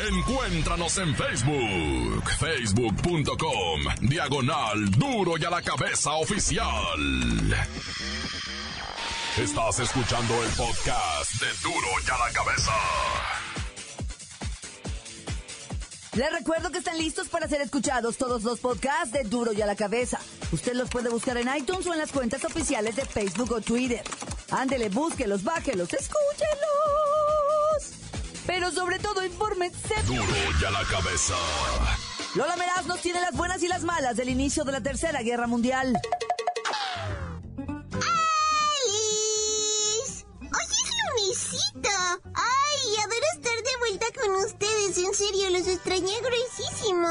Encuéntranos 0.08 0.98
en 0.98 1.14
Facebook, 1.14 2.30
facebook.com, 2.40 3.80
diagonal 4.00 4.90
duro 4.90 5.38
y 5.38 5.44
a 5.44 5.50
la 5.50 5.62
cabeza 5.62 6.14
oficial. 6.14 6.98
Estás 9.38 9.78
escuchando 9.78 10.34
el 10.42 10.50
podcast 10.50 11.32
de 11.40 11.46
duro 11.62 11.88
y 12.04 12.10
a 12.10 12.18
la 12.18 12.32
cabeza. 12.32 12.72
Les 16.16 16.32
recuerdo 16.32 16.70
que 16.70 16.78
están 16.78 16.96
listos 16.96 17.28
para 17.28 17.46
ser 17.46 17.60
escuchados 17.60 18.16
todos 18.16 18.42
los 18.42 18.58
podcasts 18.58 19.12
de 19.12 19.24
Duro 19.24 19.52
y 19.52 19.60
a 19.60 19.66
la 19.66 19.76
cabeza. 19.76 20.18
Usted 20.50 20.72
los 20.72 20.88
puede 20.88 21.10
buscar 21.10 21.36
en 21.36 21.54
iTunes 21.54 21.86
o 21.86 21.92
en 21.92 21.98
las 21.98 22.10
cuentas 22.10 22.42
oficiales 22.42 22.96
de 22.96 23.04
Facebook 23.04 23.52
o 23.52 23.60
Twitter. 23.60 24.02
Ándele, 24.50 24.88
búsquelos, 24.88 25.44
bájelos, 25.44 25.92
escúchelos. 25.92 26.16
Pero 28.46 28.70
sobre 28.70 28.98
todo, 28.98 29.26
infórmense. 29.26 29.94
Duro 30.06 30.24
y 30.58 30.64
a 30.64 30.70
la 30.70 30.84
cabeza. 30.84 31.34
Lola 32.34 32.56
Meraz 32.56 32.86
nos 32.86 33.02
tiene 33.02 33.20
las 33.20 33.36
buenas 33.36 33.62
y 33.62 33.68
las 33.68 33.82
malas 33.82 34.16
del 34.16 34.30
inicio 34.30 34.64
de 34.64 34.72
la 34.72 34.80
Tercera 34.80 35.20
Guerra 35.20 35.46
Mundial. 35.46 36.00
¡Alice! 37.92 40.24
¡Hoy 40.40 40.64
es 40.64 40.90
lunesito! 41.04 41.90
¡Ay, 42.34 42.96
adoro 43.04 43.26
estar 43.34 43.62
de 43.62 43.76
vuelta 43.80 44.06
con 44.18 44.30
ustedes! 44.36 44.96
Los 45.56 45.68
extrañé 45.68 46.12
gruesísimo. 46.20 47.08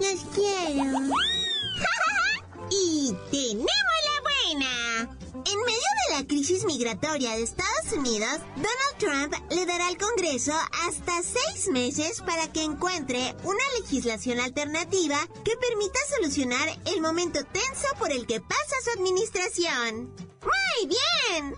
Los 0.00 0.24
quiero. 0.34 0.82
y 2.70 3.14
tenemos 3.30 4.00
la 4.06 4.20
buena. 4.22 5.16
En 5.32 5.58
medio 5.60 5.90
de 6.08 6.16
la 6.16 6.26
crisis 6.26 6.64
migratoria 6.64 7.36
de 7.36 7.44
Estados 7.44 7.92
Unidos, 7.96 8.40
Donald 8.56 8.98
Trump 8.98 9.34
le 9.52 9.66
dará 9.66 9.86
al 9.86 9.98
Congreso 9.98 10.52
hasta 10.84 11.22
seis 11.22 11.68
meses 11.68 12.22
para 12.22 12.50
que 12.50 12.64
encuentre 12.64 13.36
una 13.44 13.62
legislación 13.80 14.40
alternativa 14.40 15.18
que 15.44 15.56
permita 15.56 16.00
solucionar 16.16 16.68
el 16.86 17.00
momento 17.00 17.38
tenso 17.52 17.86
por 18.00 18.10
el 18.10 18.26
que 18.26 18.40
pasa 18.40 18.74
su 18.82 18.98
administración. 18.98 20.12
¡Muy 20.42 20.88
bien! 20.88 21.54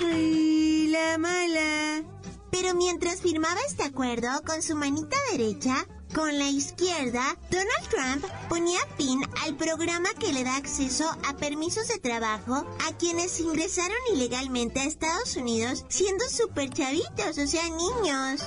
Ay, 0.10 0.88
la 0.88 1.18
mala. 1.18 2.19
Pero 2.50 2.74
mientras 2.74 3.20
firmaba 3.20 3.60
este 3.66 3.84
acuerdo 3.84 4.28
con 4.44 4.62
su 4.62 4.74
manita 4.76 5.16
derecha, 5.32 5.86
con 6.14 6.38
la 6.38 6.48
izquierda, 6.48 7.36
Donald 7.50 7.88
Trump 7.88 8.24
ponía 8.48 8.80
fin 8.96 9.22
al 9.44 9.56
programa 9.56 10.08
que 10.18 10.32
le 10.32 10.42
da 10.42 10.56
acceso 10.56 11.08
a 11.28 11.36
permisos 11.36 11.86
de 11.86 11.98
trabajo 11.98 12.66
a 12.88 12.96
quienes 12.98 13.38
ingresaron 13.38 13.96
ilegalmente 14.12 14.80
a 14.80 14.84
Estados 14.84 15.36
Unidos 15.36 15.84
siendo 15.88 16.28
súper 16.28 16.70
chavitos, 16.70 17.38
o 17.38 17.46
sea, 17.46 17.62
niños. 17.64 18.42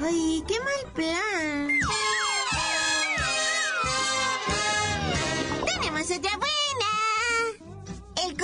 ¡Ay, 0.00 0.42
qué 0.48 0.58
mal 0.58 0.92
plan! 0.92 1.68
¡Tenemos 5.66 6.10
otra 6.10 6.36
buena! 6.38 6.53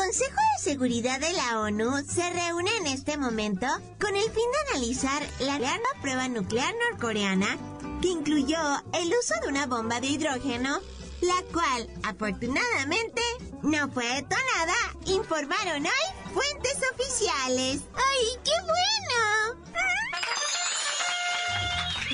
Consejo 0.00 0.40
de 0.56 0.64
Seguridad 0.70 1.20
de 1.20 1.30
la 1.34 1.60
ONU 1.60 2.02
se 2.08 2.22
reúne 2.30 2.70
en 2.78 2.86
este 2.86 3.18
momento 3.18 3.66
con 4.00 4.16
el 4.16 4.24
fin 4.30 4.50
de 4.50 4.70
analizar 4.70 5.22
la 5.40 5.58
gran 5.58 5.78
prueba 6.00 6.26
nuclear 6.26 6.74
norcoreana 6.88 7.58
que 8.00 8.08
incluyó 8.08 8.56
el 8.94 9.08
uso 9.08 9.34
de 9.42 9.48
una 9.48 9.66
bomba 9.66 10.00
de 10.00 10.06
hidrógeno, 10.06 10.78
la 11.20 11.42
cual, 11.52 11.86
afortunadamente, 12.02 13.20
no 13.62 13.90
fue 13.90 14.06
detonada, 14.06 14.74
informaron 15.04 15.84
hoy 15.84 16.32
fuentes 16.32 16.78
oficiales. 16.94 17.82
¡Ay, 17.94 18.26
qué 18.42 18.52
bueno! 18.64 19.62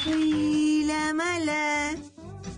¡Ay, 0.06 0.84
la 0.86 1.14
mala! 1.14 1.94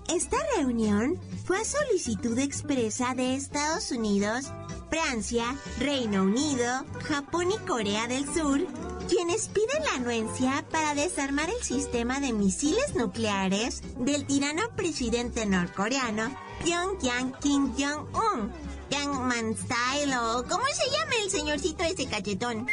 Esta 0.09 0.39
reunión 0.57 1.21
fue 1.49 1.57
a 1.57 1.65
solicitud 1.65 2.39
expresa 2.39 3.15
de 3.15 3.35
Estados 3.35 3.91
Unidos, 3.91 4.53
Francia, 4.91 5.57
Reino 5.79 6.25
Unido, 6.25 6.85
Japón 7.05 7.49
y 7.51 7.67
Corea 7.67 8.07
del 8.07 8.27
Sur, 8.27 8.67
quienes 9.09 9.49
piden 9.49 9.83
la 9.83 9.95
anuencia 9.95 10.63
para 10.71 10.95
desarmar 10.95 11.49
el 11.49 11.63
sistema 11.65 12.21
de 12.21 12.35
misiles 12.35 12.95
nucleares 12.95 13.81
del 13.99 14.27
tirano 14.27 14.61
presidente 14.77 15.47
norcoreano 15.47 16.37
Pyongyang 16.63 17.33
Kim 17.41 17.73
Jong-un. 17.79 18.53
Gangman 18.91 19.57
Style 19.57 20.17
o 20.19 20.45
¿cómo 20.47 20.65
se 20.67 20.91
llama 20.91 21.13
el 21.25 21.31
señorcito 21.31 21.83
ese 21.83 22.07
cachetón? 22.07 22.67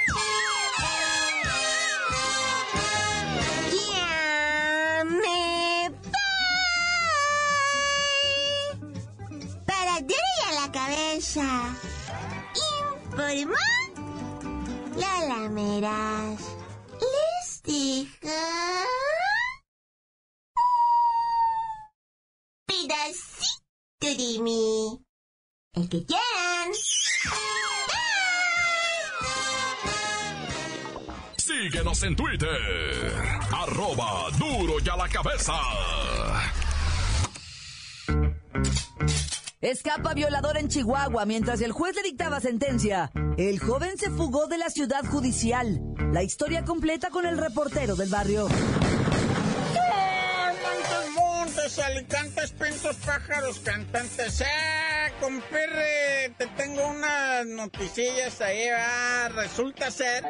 Informó 11.38 11.52
Lola 14.96 15.50
Meras. 15.50 16.40
Les 17.02 17.62
dejo... 17.64 18.30
Pedacito 22.66 24.08
de 24.18 24.40
mí. 24.42 25.06
El 25.74 25.90
que 25.90 26.06
quieran. 26.06 26.72
Síguenos 31.36 32.04
en 32.04 32.16
Twitter. 32.16 33.14
Arroba 33.52 34.30
duro 34.38 34.76
y 34.82 34.88
a 34.88 34.96
la 34.96 35.10
cabeza. 35.10 35.54
Escapa 39.66 40.14
violador 40.14 40.60
en 40.60 40.68
Chihuahua 40.68 41.26
mientras 41.26 41.60
el 41.62 41.72
juez 41.72 41.96
le 41.96 42.04
dictaba 42.04 42.40
sentencia. 42.40 43.12
El 43.36 43.58
joven 43.58 43.98
se 43.98 44.12
fugó 44.12 44.46
de 44.46 44.60
la 44.60 44.70
ciudad 44.70 45.04
judicial. 45.04 45.82
La 46.14 46.22
historia 46.22 46.64
completa 46.64 47.10
con 47.10 47.26
el 47.26 47.40
reportero 47.40 47.96
del 47.96 48.10
barrio. 48.10 48.48
¡Ay, 50.38 51.10
montes, 51.16 51.80
alicantes, 51.80 52.52
pintos, 52.52 52.96
pájaros, 52.98 53.60
cantantes! 53.62 54.42
¡Eh, 54.42 54.46
compirre! 55.20 56.30
Te 56.38 56.46
tengo 56.46 56.88
unas 56.88 57.48
noticillas 57.48 58.42
ahí, 58.42 58.70
¿verdad? 58.70 59.32
Resulta 59.32 59.90
ser, 59.90 60.24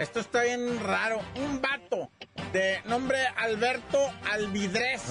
esto 0.00 0.20
está 0.20 0.44
bien 0.44 0.82
raro, 0.82 1.20
un 1.36 1.60
vato 1.60 2.10
de 2.52 2.80
nombre 2.86 3.18
Alberto 3.36 3.98
Alvidrez. 4.32 5.02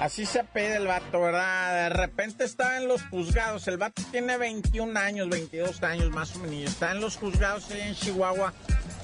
Así 0.00 0.26
se 0.26 0.44
pide 0.44 0.76
el 0.76 0.86
vato, 0.86 1.20
¿verdad? 1.20 1.74
De 1.84 1.88
repente 1.90 2.44
estaba 2.44 2.76
en 2.78 2.88
los 2.88 3.02
juzgados. 3.02 3.66
El 3.68 3.78
vato 3.78 4.02
tiene 4.10 4.36
21 4.36 4.98
años, 4.98 5.28
22 5.28 5.82
años 5.82 6.10
más 6.10 6.34
o 6.36 6.40
menos. 6.40 6.70
Está 6.72 6.92
en 6.92 7.00
los 7.00 7.16
juzgados 7.16 7.70
ahí 7.70 7.80
en 7.82 7.94
Chihuahua. 7.94 8.52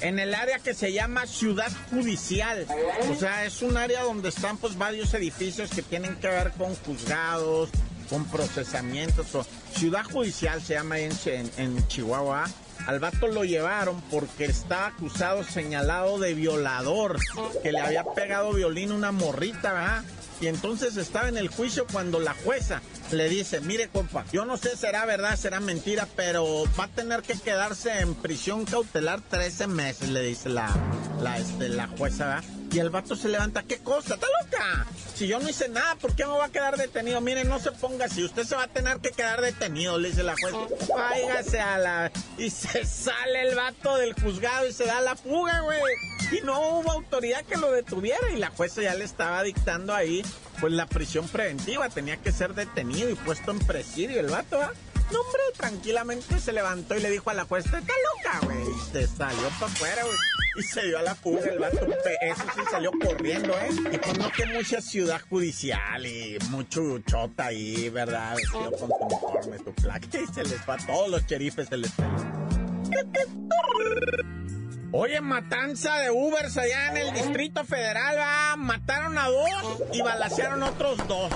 En 0.00 0.18
el 0.18 0.34
área 0.34 0.58
que 0.58 0.74
se 0.74 0.92
llama 0.92 1.26
Ciudad 1.26 1.70
Judicial. 1.90 2.66
O 3.10 3.14
sea, 3.14 3.44
es 3.44 3.62
un 3.62 3.76
área 3.76 4.02
donde 4.02 4.28
están 4.28 4.56
pues 4.58 4.76
varios 4.78 5.12
edificios 5.14 5.70
que 5.70 5.82
tienen 5.82 6.16
que 6.16 6.28
ver 6.28 6.52
con 6.52 6.74
juzgados, 6.76 7.70
con 8.08 8.24
procesamientos. 8.26 9.34
o- 9.34 9.46
Ciudad 9.74 10.04
Judicial 10.04 10.60
se 10.62 10.74
llama 10.74 10.96
ahí 10.96 11.04
en, 11.04 11.12
en- 11.26 11.50
en 11.76 11.88
Chihuahua. 11.88 12.44
Al 12.86 13.00
vato 13.00 13.28
lo 13.28 13.44
llevaron 13.44 14.00
porque 14.10 14.46
estaba 14.46 14.86
acusado, 14.86 15.44
señalado 15.44 16.18
de 16.18 16.34
violador, 16.34 17.18
que 17.62 17.72
le 17.72 17.80
había 17.80 18.04
pegado 18.04 18.52
violín 18.52 18.92
una 18.92 19.12
morrita, 19.12 19.72
¿verdad? 19.72 20.04
Y 20.40 20.46
entonces 20.46 20.96
estaba 20.96 21.28
en 21.28 21.36
el 21.36 21.48
juicio 21.48 21.86
cuando 21.90 22.20
la 22.20 22.32
jueza 22.32 22.80
le 23.10 23.28
dice, 23.28 23.60
mire 23.60 23.88
compa, 23.88 24.24
yo 24.32 24.44
no 24.44 24.56
sé 24.56 24.76
será 24.76 25.04
verdad, 25.04 25.36
será 25.36 25.60
mentira, 25.60 26.06
pero 26.14 26.64
va 26.78 26.84
a 26.84 26.88
tener 26.88 27.22
que 27.22 27.34
quedarse 27.34 28.00
en 28.00 28.14
prisión 28.14 28.64
cautelar 28.64 29.20
13 29.20 29.66
meses, 29.66 30.08
le 30.10 30.22
dice 30.22 30.48
la, 30.48 30.68
la, 31.20 31.38
este, 31.38 31.68
la 31.68 31.88
jueza, 31.88 32.26
¿verdad? 32.26 32.57
Y 32.70 32.78
el 32.78 32.90
vato 32.90 33.16
se 33.16 33.28
levanta, 33.28 33.62
¿qué 33.62 33.78
cosa? 33.78 34.14
¿Está 34.14 34.26
loca? 34.42 34.86
Si 35.14 35.26
yo 35.26 35.40
no 35.40 35.48
hice 35.48 35.68
nada, 35.68 35.96
¿por 35.96 36.14
qué 36.14 36.24
me 36.26 36.32
va 36.32 36.44
a 36.44 36.48
quedar 36.50 36.76
detenido? 36.76 37.20
Mire, 37.20 37.44
no 37.44 37.58
se 37.58 37.72
ponga 37.72 38.04
así, 38.04 38.22
usted 38.22 38.44
se 38.44 38.54
va 38.54 38.64
a 38.64 38.68
tener 38.68 38.98
que 38.98 39.10
quedar 39.10 39.40
detenido, 39.40 39.98
le 39.98 40.10
dice 40.10 40.22
la 40.22 40.34
jueza. 40.40 40.58
Váyase 40.94 41.60
a 41.60 41.78
la... 41.78 42.12
Y 42.36 42.50
se 42.50 42.84
sale 42.84 43.48
el 43.48 43.56
vato 43.56 43.96
del 43.96 44.12
juzgado 44.12 44.68
y 44.68 44.72
se 44.72 44.84
da 44.84 45.00
la 45.00 45.16
fuga, 45.16 45.60
güey. 45.60 45.80
Y 46.30 46.44
no 46.44 46.60
hubo 46.60 46.92
autoridad 46.92 47.44
que 47.44 47.56
lo 47.56 47.72
detuviera 47.72 48.30
y 48.30 48.36
la 48.36 48.50
jueza 48.50 48.82
ya 48.82 48.94
le 48.94 49.04
estaba 49.04 49.42
dictando 49.42 49.94
ahí, 49.94 50.22
pues 50.60 50.72
la 50.72 50.86
prisión 50.86 51.26
preventiva, 51.26 51.88
tenía 51.88 52.18
que 52.18 52.32
ser 52.32 52.54
detenido 52.54 53.08
y 53.08 53.14
puesto 53.14 53.50
en 53.50 53.58
presidio 53.60 54.20
el 54.20 54.26
vato, 54.26 54.60
¿ah? 54.60 54.72
No, 55.12 55.20
hombre, 55.20 55.40
tranquilamente 55.56 56.38
se 56.38 56.52
levantó 56.52 56.96
y 56.96 57.00
le 57.00 57.10
dijo 57.10 57.30
a 57.30 57.34
la 57.34 57.44
jueza, 57.44 57.78
está 57.78 57.92
loca, 58.14 58.40
güey. 58.44 58.58
Y 58.58 58.92
se 58.92 59.06
salió 59.06 59.48
para 59.58 59.72
afuera, 59.72 60.02
güey. 60.02 60.16
Y 60.58 60.62
se 60.62 60.86
dio 60.86 60.98
a 60.98 61.02
la 61.02 61.14
fuga 61.14 61.40
el 61.50 61.58
vato. 61.58 61.86
Eso 62.20 62.42
sí 62.54 62.60
salió 62.70 62.90
corriendo, 63.00 63.54
¿eh? 63.54 63.68
Y 63.92 63.98
pues 63.98 64.18
no 64.18 64.30
que 64.32 64.46
mucha 64.46 64.80
ciudad 64.80 65.20
judicial 65.30 66.04
y 66.04 66.36
mucho 66.50 66.98
chota 67.06 67.46
ahí, 67.46 67.88
¿verdad? 67.90 68.34
Vestido 68.36 68.70
con 68.72 68.88
su 68.88 68.94
uniforme, 68.96 69.58
su 69.58 69.72
placa. 69.74 70.06
Y 70.12 70.26
se 70.34 70.44
les 70.44 70.68
va 70.68 70.74
a 70.74 70.86
todos 70.86 71.10
los 71.10 71.26
cherifes, 71.26 71.68
se 71.68 71.76
les 71.76 71.92
Oye, 74.90 75.20
matanza 75.20 75.98
de 75.98 76.10
Ubers 76.10 76.56
allá 76.56 76.90
en 76.90 76.96
el 76.96 77.12
Distrito 77.12 77.64
Federal, 77.64 78.16
va. 78.18 78.56
Mataron 78.56 79.18
a 79.18 79.28
dos 79.28 79.82
y 79.92 80.02
balacearon 80.02 80.62
otros 80.62 80.98
dos. 81.06 81.30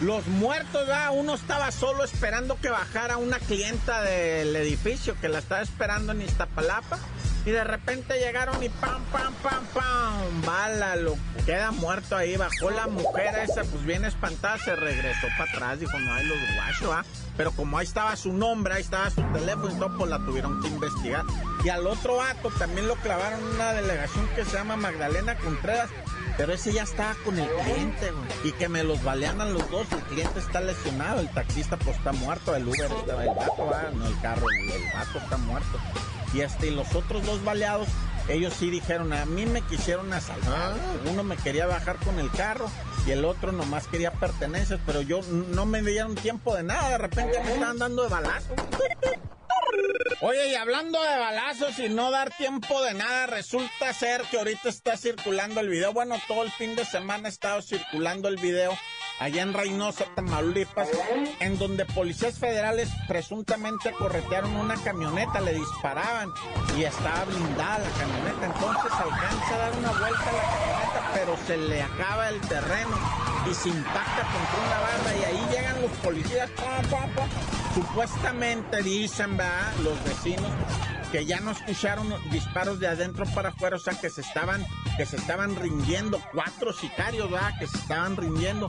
Los 0.00 0.26
muertos. 0.26 0.86
Uno 1.12 1.34
estaba 1.34 1.70
solo 1.72 2.04
esperando 2.04 2.58
que 2.60 2.68
bajara 2.68 3.16
una 3.16 3.38
clienta 3.38 4.02
del 4.02 4.54
edificio 4.56 5.16
que 5.20 5.28
la 5.28 5.38
estaba 5.38 5.62
esperando 5.62 6.12
en 6.12 6.22
Iztapalapa. 6.22 6.98
Y 7.46 7.52
de 7.52 7.62
repente 7.62 8.18
llegaron 8.18 8.60
y 8.60 8.68
pam, 8.68 9.00
pam, 9.12 9.32
pam, 9.34 9.64
pam. 9.72 10.42
Bala, 10.44 10.96
lo 10.96 11.16
queda 11.46 11.70
muerto 11.70 12.16
ahí. 12.16 12.36
Bajó 12.36 12.70
la 12.70 12.88
mujer 12.88 13.36
esa, 13.36 13.62
pues 13.62 13.84
bien 13.84 14.04
espantada, 14.04 14.58
se 14.58 14.74
regresó 14.74 15.28
para 15.38 15.52
atrás. 15.52 15.78
Dijo, 15.78 15.96
no 15.96 16.12
hay 16.12 16.26
los 16.26 16.36
guachos, 16.56 16.90
¿ah? 16.92 17.04
Pero 17.36 17.52
como 17.52 17.78
ahí 17.78 17.86
estaba 17.86 18.16
su 18.16 18.32
nombre, 18.32 18.74
ahí 18.74 18.82
estaba 18.82 19.10
su 19.10 19.22
teléfono 19.32 19.72
todo, 19.78 19.96
pues 19.96 20.10
la 20.10 20.18
tuvieron 20.18 20.60
que 20.60 20.66
investigar. 20.66 21.24
Y 21.62 21.68
al 21.68 21.86
otro 21.86 22.16
vato 22.16 22.50
también 22.58 22.88
lo 22.88 22.96
clavaron 22.96 23.40
una 23.54 23.72
delegación 23.74 24.26
que 24.34 24.44
se 24.44 24.56
llama 24.56 24.76
Magdalena 24.76 25.36
Contreras. 25.36 25.88
Pero 26.36 26.52
ese 26.52 26.72
ya 26.72 26.82
estaba 26.82 27.14
con 27.24 27.38
el 27.38 27.48
cliente, 27.48 28.10
güey. 28.10 28.28
Y 28.42 28.52
que 28.52 28.68
me 28.68 28.82
los 28.82 29.04
balean 29.04 29.40
a 29.40 29.44
los 29.44 29.70
dos. 29.70 29.86
El 29.92 30.02
cliente 30.02 30.40
está 30.40 30.60
lesionado, 30.60 31.20
el 31.20 31.30
taxista 31.30 31.76
pues 31.76 31.96
está 31.96 32.10
muerto, 32.10 32.56
el 32.56 32.66
Uber, 32.66 32.90
el 32.90 33.34
vato, 33.34 33.70
ah, 33.72 33.90
no 33.94 34.04
el 34.04 34.20
carro, 34.20 34.46
el 34.50 34.92
vato 34.92 35.18
está 35.18 35.36
muerto. 35.36 35.78
Y 36.34 36.40
este, 36.40 36.68
y 36.68 36.70
los 36.70 36.94
otros 36.94 37.24
dos 37.24 37.42
baleados, 37.44 37.88
ellos 38.28 38.54
sí 38.54 38.70
dijeron, 38.70 39.12
a 39.12 39.24
mí 39.26 39.46
me 39.46 39.62
quisieron 39.62 40.12
asaltar. 40.12 40.74
Uno 41.10 41.22
me 41.22 41.36
quería 41.36 41.66
bajar 41.66 41.96
con 41.96 42.18
el 42.18 42.30
carro 42.30 42.70
y 43.06 43.12
el 43.12 43.24
otro 43.24 43.52
nomás 43.52 43.86
quería 43.86 44.12
pertenencias, 44.12 44.80
pero 44.84 45.00
yo 45.00 45.20
no 45.22 45.66
me 45.66 45.82
dieron 45.82 46.14
tiempo 46.14 46.54
de 46.54 46.64
nada. 46.64 46.90
De 46.90 46.98
repente 46.98 47.40
me 47.44 47.54
estaban 47.54 47.78
dando 47.78 48.02
de 48.02 48.08
balazo. 48.08 48.54
Oye, 50.20 50.50
y 50.50 50.54
hablando 50.54 51.02
de 51.02 51.18
balazos 51.18 51.78
y 51.78 51.88
no 51.88 52.10
dar 52.10 52.34
tiempo 52.36 52.82
de 52.82 52.94
nada, 52.94 53.26
resulta 53.26 53.92
ser 53.92 54.22
que 54.30 54.38
ahorita 54.38 54.68
está 54.68 54.96
circulando 54.96 55.60
el 55.60 55.68
video. 55.68 55.92
Bueno, 55.92 56.16
todo 56.26 56.42
el 56.42 56.50
fin 56.52 56.74
de 56.74 56.84
semana 56.84 57.26
ha 57.26 57.30
estado 57.30 57.60
circulando 57.62 58.28
el 58.28 58.36
video 58.36 58.76
allá 59.18 59.42
en 59.42 59.52
Reynosa, 59.52 60.04
Tamaulipas, 60.14 60.88
en 61.40 61.58
donde 61.58 61.84
policías 61.86 62.38
federales 62.38 62.88
presuntamente 63.08 63.92
corretearon 63.92 64.54
una 64.56 64.76
camioneta, 64.76 65.40
le 65.40 65.54
disparaban 65.54 66.30
y 66.76 66.84
estaba 66.84 67.24
blindada 67.24 67.78
la 67.78 67.90
camioneta. 67.90 68.46
Entonces 68.46 68.92
alcanza 68.92 69.54
a 69.54 69.58
dar 69.58 69.76
una 69.78 69.90
vuelta 69.92 70.30
a 70.30 70.32
la 70.32 70.42
camioneta, 70.42 71.10
pero 71.14 71.36
se 71.46 71.56
le 71.56 71.82
acaba 71.82 72.28
el 72.28 72.40
terreno 72.42 72.96
y 73.50 73.54
se 73.54 73.68
impacta 73.68 74.22
contra 74.22 74.66
una 74.66 74.80
barra 74.80 75.16
y 75.16 75.24
ahí 75.24 75.46
llegan 75.50 75.82
los 75.82 75.90
policías. 76.02 76.50
Pa, 76.50 76.82
pa, 76.90 77.06
pa. 77.14 77.26
Supuestamente 77.74 78.82
dicen, 78.82 79.36
¿verdad? 79.36 79.72
Los 79.82 80.02
vecinos 80.04 80.50
que 81.12 81.24
ya 81.24 81.40
no 81.40 81.52
escucharon 81.52 82.12
disparos 82.30 82.80
de 82.80 82.88
adentro 82.88 83.24
para 83.26 83.50
afuera, 83.50 83.76
o 83.76 83.78
sea 83.78 83.94
que 83.98 84.10
se 84.10 84.22
estaban, 84.22 84.64
que 84.96 85.06
se 85.06 85.16
estaban 85.16 85.54
rindiendo, 85.56 86.20
cuatro 86.32 86.72
sicarios, 86.72 87.30
¿verdad? 87.30 87.52
Que 87.58 87.66
se 87.66 87.76
estaban 87.76 88.16
rindiendo. 88.16 88.68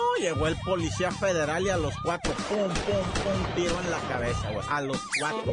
Oh, 0.00 0.20
llegó 0.20 0.46
el 0.46 0.56
policía 0.60 1.10
federal 1.10 1.64
y 1.64 1.70
a 1.70 1.76
los 1.76 1.94
cuatro, 2.04 2.32
pum, 2.48 2.58
pum, 2.68 3.22
pum, 3.22 3.54
tiro 3.56 3.80
en 3.80 3.90
la 3.90 3.98
cabeza, 4.08 4.50
güey. 4.52 4.66
A 4.70 4.80
los 4.80 4.98
cuatro. 5.18 5.52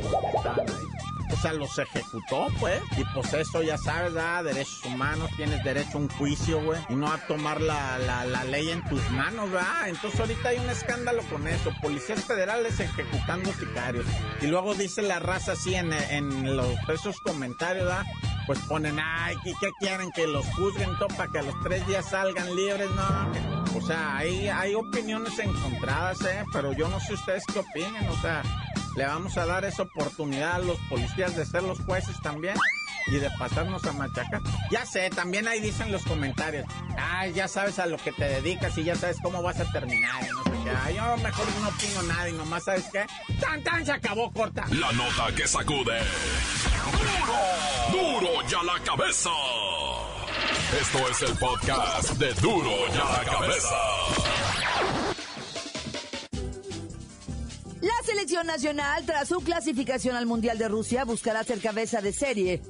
O 1.34 1.38
sea, 1.38 1.54
los 1.54 1.78
ejecutó, 1.80 2.48
pues. 2.60 2.80
Y 2.98 3.04
pues 3.14 3.34
eso, 3.34 3.64
ya 3.64 3.78
sabes, 3.78 4.14
¿verdad? 4.14 4.44
Derechos 4.44 4.86
humanos, 4.86 5.30
tienes 5.36 5.64
derecho 5.64 5.98
a 5.98 6.02
un 6.02 6.10
juicio, 6.10 6.62
güey. 6.64 6.80
Y 6.90 6.96
no 6.96 7.12
a 7.12 7.18
tomar 7.18 7.60
la, 7.62 7.98
la, 7.98 8.44
ley 8.44 8.70
en 8.70 8.84
tus 8.88 9.02
manos, 9.10 9.50
¿verdad? 9.52 9.90
Entonces 9.90 10.20
ahorita 10.20 10.50
hay 10.50 10.60
un 10.60 10.70
escándalo 10.70 11.24
con 11.24 11.48
eso. 11.48 11.72
Policías 11.82 12.24
federales 12.24 12.80
ejecutando 12.80 13.52
sicarios. 13.54 14.06
Y 14.42 14.48
luego 14.48 14.76
dice 14.76 15.02
la 15.02 15.20
raza 15.20 15.54
así 15.54 15.74
en, 15.74 15.92
en 15.94 16.56
los, 16.56 16.68
esos 16.90 17.20
comentarios, 17.22 17.86
¿verdad? 17.86 18.06
Pues 18.46 18.60
ponen, 18.60 19.00
ay, 19.00 19.36
¿qué, 19.44 19.54
qué 19.60 19.70
quieren? 19.80 20.12
Que 20.12 20.28
los 20.28 20.46
juzguen 20.54 20.96
todo 21.00 21.08
para 21.18 21.32
que 21.32 21.40
a 21.40 21.44
los 21.44 21.56
tres 21.64 21.86
días 21.88 22.08
salgan 22.08 22.56
libres, 22.56 22.90
no. 22.92 23.32
que- 23.32 23.55
o 23.76 23.82
sea, 23.82 24.18
hay, 24.18 24.48
hay 24.48 24.74
opiniones 24.74 25.38
encontradas, 25.40 26.22
¿eh? 26.22 26.44
Pero 26.54 26.74
yo 26.74 26.88
no 26.88 27.00
sé 27.00 27.14
ustedes 27.14 27.44
qué 27.52 27.60
opinen, 27.60 28.08
o 28.08 28.22
sea, 28.22 28.42
le 28.96 29.06
vamos 29.06 29.38
a 29.38 29.46
dar 29.46 29.66
esa 29.66 29.84
oportunidad 29.84 30.56
a 30.56 30.60
los 30.60 30.78
policías 30.90 31.36
de 31.36 31.46
ser 31.46 31.64
los 31.64 31.80
jueces 31.80 32.16
también 32.22 32.56
y 33.08 33.16
de 33.18 33.30
pasarnos 33.38 33.84
a 33.86 33.92
machacar. 33.94 34.42
Ya 34.72 34.86
sé, 34.86 35.10
también 35.10 35.48
ahí 35.48 35.60
dicen 35.60 35.92
los 35.92 36.04
comentarios, 36.04 36.66
ay, 36.98 37.34
ya 37.34 37.48
sabes 37.48 37.78
a 37.80 37.86
lo 37.86 37.98
que 37.98 38.12
te 38.12 38.26
dedicas 38.26 38.78
y 38.78 38.84
ya 38.84 38.96
sabes 38.96 39.18
cómo 39.22 39.42
vas 39.42 39.60
a 39.60 39.72
terminar 39.72 40.24
no 40.32 40.44
sé 40.44 40.52
qué. 40.64 40.96
Yo 40.96 41.18
mejor 41.18 41.46
no 41.62 41.70
opino 41.70 42.04
nada 42.04 42.30
y 42.30 42.34
nomás, 42.34 42.64
¿sabes 42.64 42.86
qué? 42.92 43.06
¡Tan, 43.40 43.64
tan! 43.64 43.86
Se 43.86 43.92
acabó, 43.92 44.32
corta. 44.32 44.66
La 44.72 44.92
nota 44.94 45.36
que 45.36 45.48
sacude. 45.48 46.00
¡Duro! 47.92 48.20
¡Duro 48.20 48.48
ya 48.48 48.64
la 48.64 48.80
cabeza! 48.84 49.30
Esto 50.82 50.98
es 51.10 51.22
el 51.22 51.38
podcast 51.38 52.10
de 52.18 52.34
Duro 52.34 52.72
ya 52.94 53.06
la 53.06 53.24
cabeza. 53.24 53.76
La 57.82 57.94
selección 58.04 58.46
nacional, 58.46 59.06
tras 59.06 59.30
su 59.30 59.40
clasificación 59.40 60.18
al 60.18 60.26
Mundial 60.26 60.58
de 60.58 60.68
Rusia, 60.68 61.06
buscará 61.06 61.46
ser 61.46 61.62
cabeza 61.62 62.02
de 62.02 62.12
serie 62.12 62.62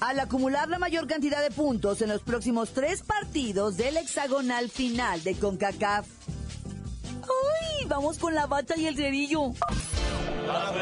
al 0.00 0.18
acumular 0.20 0.70
la 0.70 0.78
mayor 0.78 1.06
cantidad 1.06 1.42
de 1.42 1.50
puntos 1.50 2.00
en 2.00 2.08
los 2.08 2.22
próximos 2.22 2.70
tres 2.72 3.02
partidos 3.02 3.76
del 3.76 3.98
hexagonal 3.98 4.70
final 4.70 5.22
de 5.22 5.34
CONCACAF. 5.34 6.06
¡Ay! 7.22 7.84
Vamos 7.86 8.18
con 8.18 8.34
la 8.34 8.46
bata 8.46 8.76
y 8.78 8.86
el 8.86 8.96
cerillo. 8.96 9.52
¡La 10.46 10.72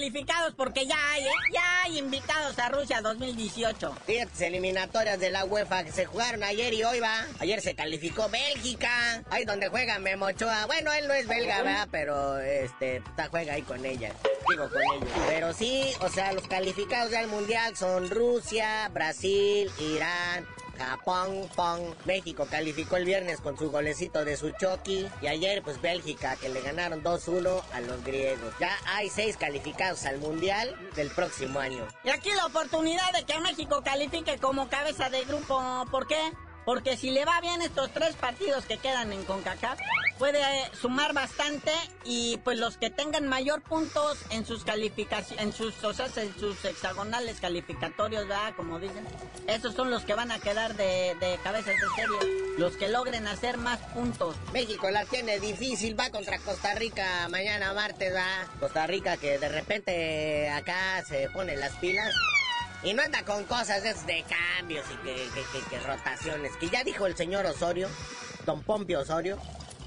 calificados 0.00 0.54
porque 0.56 0.86
ya 0.86 0.96
hay, 1.12 1.24
¿eh? 1.24 1.32
ya 1.52 1.82
hay 1.82 1.98
invitados 1.98 2.58
a 2.58 2.70
Rusia 2.70 3.02
2018. 3.02 3.94
Fíjate, 4.06 4.46
eliminatorias 4.46 5.20
de 5.20 5.28
la 5.28 5.44
UEFA 5.44 5.84
que 5.84 5.92
se 5.92 6.06
jugaron 6.06 6.42
ayer 6.42 6.72
y 6.72 6.82
hoy 6.82 7.00
va. 7.00 7.26
Ayer 7.38 7.60
se 7.60 7.74
calificó 7.74 8.30
Bélgica, 8.30 9.22
ahí 9.28 9.44
donde 9.44 9.68
juega 9.68 9.98
Memo 9.98 10.24
Ochoa. 10.24 10.64
Bueno, 10.64 10.90
él 10.94 11.06
no 11.06 11.12
es 11.12 11.28
belga, 11.28 11.60
¿verdad? 11.62 11.88
Pero 11.90 12.38
este, 12.38 12.96
está, 12.96 13.28
juega 13.28 13.52
ahí 13.52 13.62
con 13.62 13.84
ella. 13.84 14.14
Digo 14.48 14.70
con 14.70 14.80
ellos. 14.80 15.10
Pero 15.28 15.52
sí, 15.52 15.92
o 16.00 16.08
sea, 16.08 16.32
los 16.32 16.48
calificados 16.48 17.10
ya 17.10 17.20
al 17.20 17.28
mundial 17.28 17.76
son 17.76 18.08
Rusia, 18.08 18.88
Brasil, 18.94 19.70
Irán. 19.78 20.46
Japón, 20.86 21.48
Pong. 21.54 21.94
México 22.04 22.46
calificó 22.50 22.96
el 22.96 23.04
viernes 23.04 23.40
con 23.40 23.56
su 23.58 23.70
golecito 23.70 24.24
de 24.24 24.36
su 24.36 24.50
Chucky. 24.50 25.08
Y 25.22 25.26
ayer, 25.26 25.62
pues 25.62 25.80
Bélgica, 25.80 26.36
que 26.36 26.48
le 26.48 26.60
ganaron 26.60 27.02
2-1 27.02 27.62
a 27.72 27.80
los 27.80 28.02
griegos. 28.04 28.54
Ya 28.58 28.72
hay 28.86 29.08
seis 29.08 29.36
calificados 29.36 30.04
al 30.06 30.18
mundial 30.18 30.74
del 30.96 31.10
próximo 31.10 31.60
año. 31.60 31.86
Y 32.04 32.10
aquí 32.10 32.30
la 32.32 32.46
oportunidad 32.46 33.12
de 33.12 33.24
que 33.24 33.38
México 33.40 33.82
califique 33.84 34.38
como 34.38 34.68
cabeza 34.68 35.10
de 35.10 35.24
grupo. 35.24 35.86
¿Por 35.90 36.06
qué? 36.06 36.32
Porque 36.70 36.96
si 36.96 37.10
le 37.10 37.24
va 37.24 37.40
bien 37.40 37.62
estos 37.62 37.90
tres 37.90 38.14
partidos 38.14 38.64
que 38.64 38.78
quedan 38.78 39.12
en 39.12 39.24
CONCACAF, 39.24 39.76
puede 40.20 40.40
sumar 40.80 41.12
bastante 41.12 41.72
y 42.04 42.36
pues 42.44 42.60
los 42.60 42.76
que 42.76 42.90
tengan 42.90 43.26
mayor 43.26 43.60
puntos 43.60 44.18
en 44.30 44.46
sus 44.46 44.62
calificaciones, 44.62 45.44
en 45.44 45.52
sus, 45.52 45.82
o 45.82 45.92
sea, 45.92 46.06
en 46.14 46.32
sus 46.38 46.64
hexagonales 46.64 47.40
calificatorios, 47.40 48.28
¿verdad? 48.28 48.54
Como 48.54 48.78
dicen, 48.78 49.04
esos 49.48 49.74
son 49.74 49.90
los 49.90 50.04
que 50.04 50.14
van 50.14 50.30
a 50.30 50.38
quedar 50.38 50.76
de, 50.76 51.16
de 51.18 51.40
cabezas 51.42 51.74
de 51.74 52.02
serie, 52.02 52.54
los 52.56 52.76
que 52.76 52.88
logren 52.88 53.26
hacer 53.26 53.56
más 53.56 53.80
puntos. 53.92 54.36
México 54.52 54.90
la 54.90 55.04
tiene 55.06 55.40
difícil, 55.40 55.98
va 55.98 56.10
contra 56.10 56.38
Costa 56.38 56.72
Rica 56.76 57.26
mañana 57.30 57.74
martes, 57.74 58.14
va. 58.14 58.46
Costa 58.60 58.86
Rica 58.86 59.16
que 59.16 59.40
de 59.40 59.48
repente 59.48 60.48
acá 60.50 61.04
se 61.04 61.28
pone 61.30 61.56
las 61.56 61.72
pilas. 61.78 62.14
Y 62.82 62.94
no 62.94 63.02
anda 63.02 63.24
con 63.24 63.44
cosas 63.44 63.82
de, 63.82 64.24
cambios 64.24 64.86
y 64.90 64.96
que, 65.04 65.14
que, 65.34 65.42
que, 65.52 65.68
que 65.68 65.80
rotaciones. 65.80 66.52
Que 66.56 66.70
ya 66.70 66.82
dijo 66.82 67.06
el 67.06 67.16
señor 67.16 67.44
Osorio, 67.46 67.88
don 68.46 68.62
Pompio 68.62 69.00
Osorio, 69.00 69.38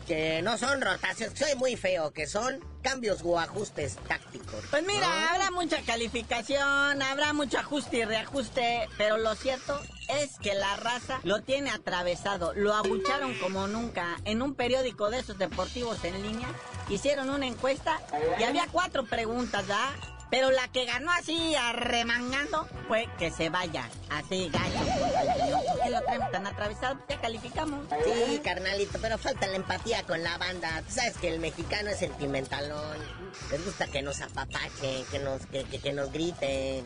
que 0.05 0.41
no 0.41 0.57
son 0.57 0.81
rotaciones, 0.81 1.37
soy 1.37 1.55
muy 1.55 1.75
feo, 1.75 2.11
que 2.11 2.27
son 2.27 2.59
cambios 2.81 3.21
o 3.23 3.39
ajustes 3.39 3.95
tácticos. 4.07 4.65
Pues 4.69 4.85
mira, 4.85 5.07
¿no? 5.07 5.29
habrá 5.29 5.51
mucha 5.51 5.81
calificación, 5.81 7.01
habrá 7.01 7.33
mucho 7.33 7.57
ajuste 7.57 7.97
y 7.97 8.05
reajuste, 8.05 8.87
pero 8.97 9.17
lo 9.17 9.35
cierto 9.35 9.79
es 10.09 10.37
que 10.37 10.53
la 10.53 10.75
raza 10.75 11.19
lo 11.23 11.41
tiene 11.41 11.69
atravesado. 11.71 12.53
Lo 12.53 12.73
abucharon 12.73 13.33
como 13.39 13.67
nunca. 13.67 14.17
En 14.25 14.41
un 14.41 14.53
periódico 14.53 15.09
de 15.09 15.19
esos 15.19 15.37
deportivos 15.37 16.03
en 16.03 16.21
línea, 16.21 16.49
hicieron 16.89 17.29
una 17.29 17.47
encuesta 17.47 17.99
y 18.39 18.43
había 18.43 18.67
cuatro 18.71 19.05
preguntas. 19.05 19.65
Pero 20.33 20.49
la 20.49 20.67
que 20.69 20.85
ganó 20.85 21.11
así 21.11 21.53
arremangando 21.53 22.67
fue 22.87 23.07
que 23.19 23.29
se 23.29 23.49
vaya. 23.49 23.87
Así, 24.09 24.49
gallo. 24.51 24.79
¿Por 25.67 25.83
qué 25.83 25.89
lo 25.91 26.01
traemos 26.01 26.31
tan 26.31 26.47
atravesado? 26.47 26.99
Ya 27.07 27.21
calificamos. 27.21 27.85
Sí, 28.03 28.39
carnalito, 28.43 28.97
pero 28.99 29.19
falta 29.19 29.45
la 29.45 29.57
empatía 29.57 30.01
con 30.01 30.23
la 30.23 30.39
banda. 30.39 30.81
Tú 30.87 30.95
sabes 30.95 31.17
que 31.17 31.27
el 31.27 31.39
mexicano 31.39 31.91
es 31.91 31.99
sentimentalón. 31.99 32.97
Les 33.51 33.63
gusta 33.63 33.85
que 33.85 34.01
nos 34.01 34.21
apapachen, 34.21 35.05
que 35.11 35.19
nos, 35.19 35.45
que, 35.45 35.65
que, 35.65 35.77
que 35.77 35.93
nos 35.93 36.11
griten. 36.11 36.83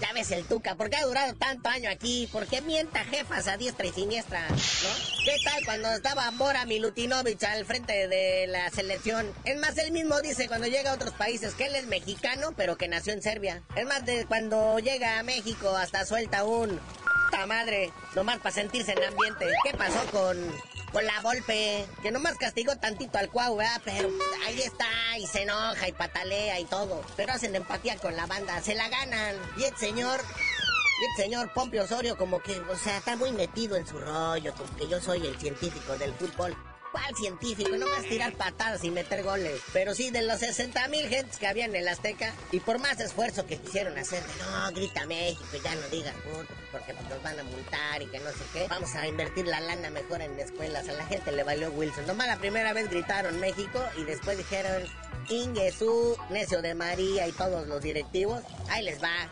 Ya 0.00 0.12
ves 0.12 0.30
el 0.30 0.44
Tuca, 0.44 0.74
¿por 0.74 0.90
qué 0.90 0.96
ha 0.96 1.04
durado 1.04 1.34
tanto 1.34 1.68
año 1.68 1.90
aquí? 1.90 2.28
¿Por 2.30 2.46
qué 2.46 2.60
mienta 2.60 3.04
jefas 3.04 3.48
a 3.48 3.56
diestra 3.56 3.86
y 3.86 3.92
siniestra? 3.92 4.48
¿No? 4.48 4.56
¿Qué 5.24 5.36
tal 5.44 5.64
cuando 5.64 5.90
estaba 5.90 6.30
Bora 6.32 6.64
Milutinovich 6.66 7.42
al 7.44 7.64
frente 7.64 8.08
de 8.08 8.46
la 8.46 8.70
selección? 8.70 9.32
Es 9.44 9.58
más, 9.58 9.76
él 9.78 9.92
mismo 9.92 10.20
dice 10.20 10.48
cuando 10.48 10.66
llega 10.66 10.90
a 10.90 10.94
otros 10.94 11.12
países 11.14 11.54
que 11.54 11.66
él 11.66 11.76
es 11.76 11.86
mexicano, 11.86 12.52
pero 12.56 12.76
que 12.76 12.88
nació 12.88 13.12
en 13.12 13.22
Serbia. 13.22 13.62
Es 13.76 13.86
más, 13.86 14.04
de 14.06 14.26
cuando 14.26 14.78
llega 14.78 15.18
a 15.18 15.22
México 15.22 15.76
hasta 15.76 16.04
suelta 16.04 16.44
un... 16.44 16.80
¡Puta 17.30 17.46
madre! 17.46 17.92
Nomás 18.14 18.38
para 18.38 18.54
sentirse 18.54 18.92
en 18.92 19.04
ambiente. 19.04 19.46
¿Qué 19.64 19.76
pasó 19.76 20.04
con 20.10 20.36
con 20.92 21.04
la 21.04 21.20
Volpe, 21.20 21.86
que 22.02 22.10
nomás 22.10 22.36
castigó 22.36 22.76
tantito 22.76 23.18
al 23.18 23.30
Cuau, 23.30 23.56
¿verdad? 23.56 23.80
Pero 23.84 24.08
ahí 24.46 24.60
está, 24.60 25.18
y 25.18 25.26
se 25.26 25.42
enoja, 25.42 25.88
y 25.88 25.92
patalea, 25.92 26.60
y 26.60 26.64
todo. 26.64 27.02
Pero 27.16 27.32
hacen 27.32 27.54
empatía 27.54 27.96
con 27.96 28.16
la 28.16 28.26
banda, 28.26 28.60
se 28.62 28.74
la 28.74 28.88
ganan. 28.88 29.36
Y 29.56 29.64
el 29.64 29.76
señor, 29.76 30.20
y 30.20 31.04
el 31.04 31.24
señor 31.24 31.52
Pompio 31.52 31.84
Osorio 31.84 32.16
como 32.16 32.40
que, 32.40 32.58
o 32.58 32.76
sea, 32.76 32.98
está 32.98 33.16
muy 33.16 33.32
metido 33.32 33.76
en 33.76 33.86
su 33.86 33.98
rollo, 33.98 34.52
como 34.54 34.76
que 34.76 34.88
yo 34.88 35.00
soy 35.00 35.26
el 35.26 35.38
científico 35.38 35.96
del 35.96 36.14
fútbol. 36.14 36.56
¿Cuál 36.92 37.14
científico? 37.14 37.76
No 37.76 37.86
vas 37.88 38.00
a 38.00 38.08
tirar 38.08 38.32
patadas 38.32 38.82
y 38.82 38.90
meter 38.90 39.22
goles. 39.22 39.60
Pero 39.72 39.94
sí, 39.94 40.10
de 40.10 40.22
los 40.22 40.40
60 40.40 40.88
mil 40.88 41.08
gentes 41.08 41.36
que 41.36 41.46
había 41.46 41.64
en 41.64 41.76
el 41.76 41.86
Azteca, 41.86 42.32
y 42.50 42.60
por 42.60 42.78
más 42.78 42.98
esfuerzo 42.98 43.46
que 43.46 43.58
quisieron 43.58 43.96
hacer, 43.96 44.22
no, 44.38 44.72
grita 44.72 45.06
México, 45.06 45.44
ya 45.62 45.74
no 45.76 45.88
digas 45.88 46.14
puto, 46.24 46.52
porque 46.72 46.92
pues, 46.94 47.08
nos 47.08 47.22
van 47.22 47.38
a 47.38 47.44
multar 47.44 48.02
y 48.02 48.06
que 48.06 48.18
no 48.18 48.30
sé 48.30 48.44
qué. 48.52 48.66
Vamos 48.68 48.94
a 48.96 49.06
invertir 49.06 49.46
la 49.46 49.60
lana 49.60 49.90
mejor 49.90 50.20
en 50.20 50.38
escuelas. 50.38 50.88
A 50.88 50.92
la 50.92 51.06
gente 51.06 51.30
le 51.30 51.44
valió 51.44 51.70
Wilson. 51.70 52.06
Nomás 52.06 52.26
la 52.26 52.38
primera 52.38 52.72
vez 52.72 52.90
gritaron 52.90 53.38
México 53.38 53.84
y 53.96 54.04
después 54.04 54.36
dijeron 54.36 54.82
Inge, 55.28 55.70
su 55.72 56.16
necio 56.30 56.60
de 56.60 56.74
María 56.74 57.28
y 57.28 57.32
todos 57.32 57.68
los 57.68 57.80
directivos. 57.82 58.42
Ahí 58.68 58.84
les 58.84 59.00
va. 59.02 59.28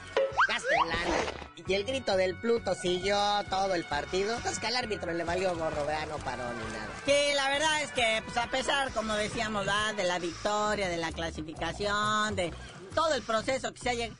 Gasten 0.48 0.88
lana. 0.88 1.37
Y 1.68 1.74
el 1.74 1.84
grito 1.84 2.16
del 2.16 2.34
Pluto 2.34 2.74
siguió 2.74 3.18
todo 3.50 3.74
el 3.74 3.84
partido. 3.84 4.34
Entonces 4.34 4.58
que 4.58 4.68
al 4.68 4.76
árbitro 4.76 5.12
le 5.12 5.22
valió 5.22 5.54
gorro, 5.54 5.84
vea, 5.84 6.06
no 6.06 6.16
paró 6.16 6.44
ni 6.54 6.64
nada. 6.72 6.88
Que 7.04 7.34
la 7.34 7.50
verdad 7.50 7.82
es 7.82 7.92
que, 7.92 8.22
pues 8.24 8.38
a 8.38 8.46
pesar, 8.46 8.90
como 8.92 9.12
decíamos, 9.12 9.66
de 9.94 10.04
la 10.04 10.18
victoria, 10.18 10.88
de 10.88 10.96
la 10.96 11.12
clasificación, 11.12 12.34
de 12.36 12.54
todo 12.94 13.12
el 13.14 13.22
proceso 13.22 13.70
que 13.72 13.78
se 13.78 13.90
haya... 13.90 14.10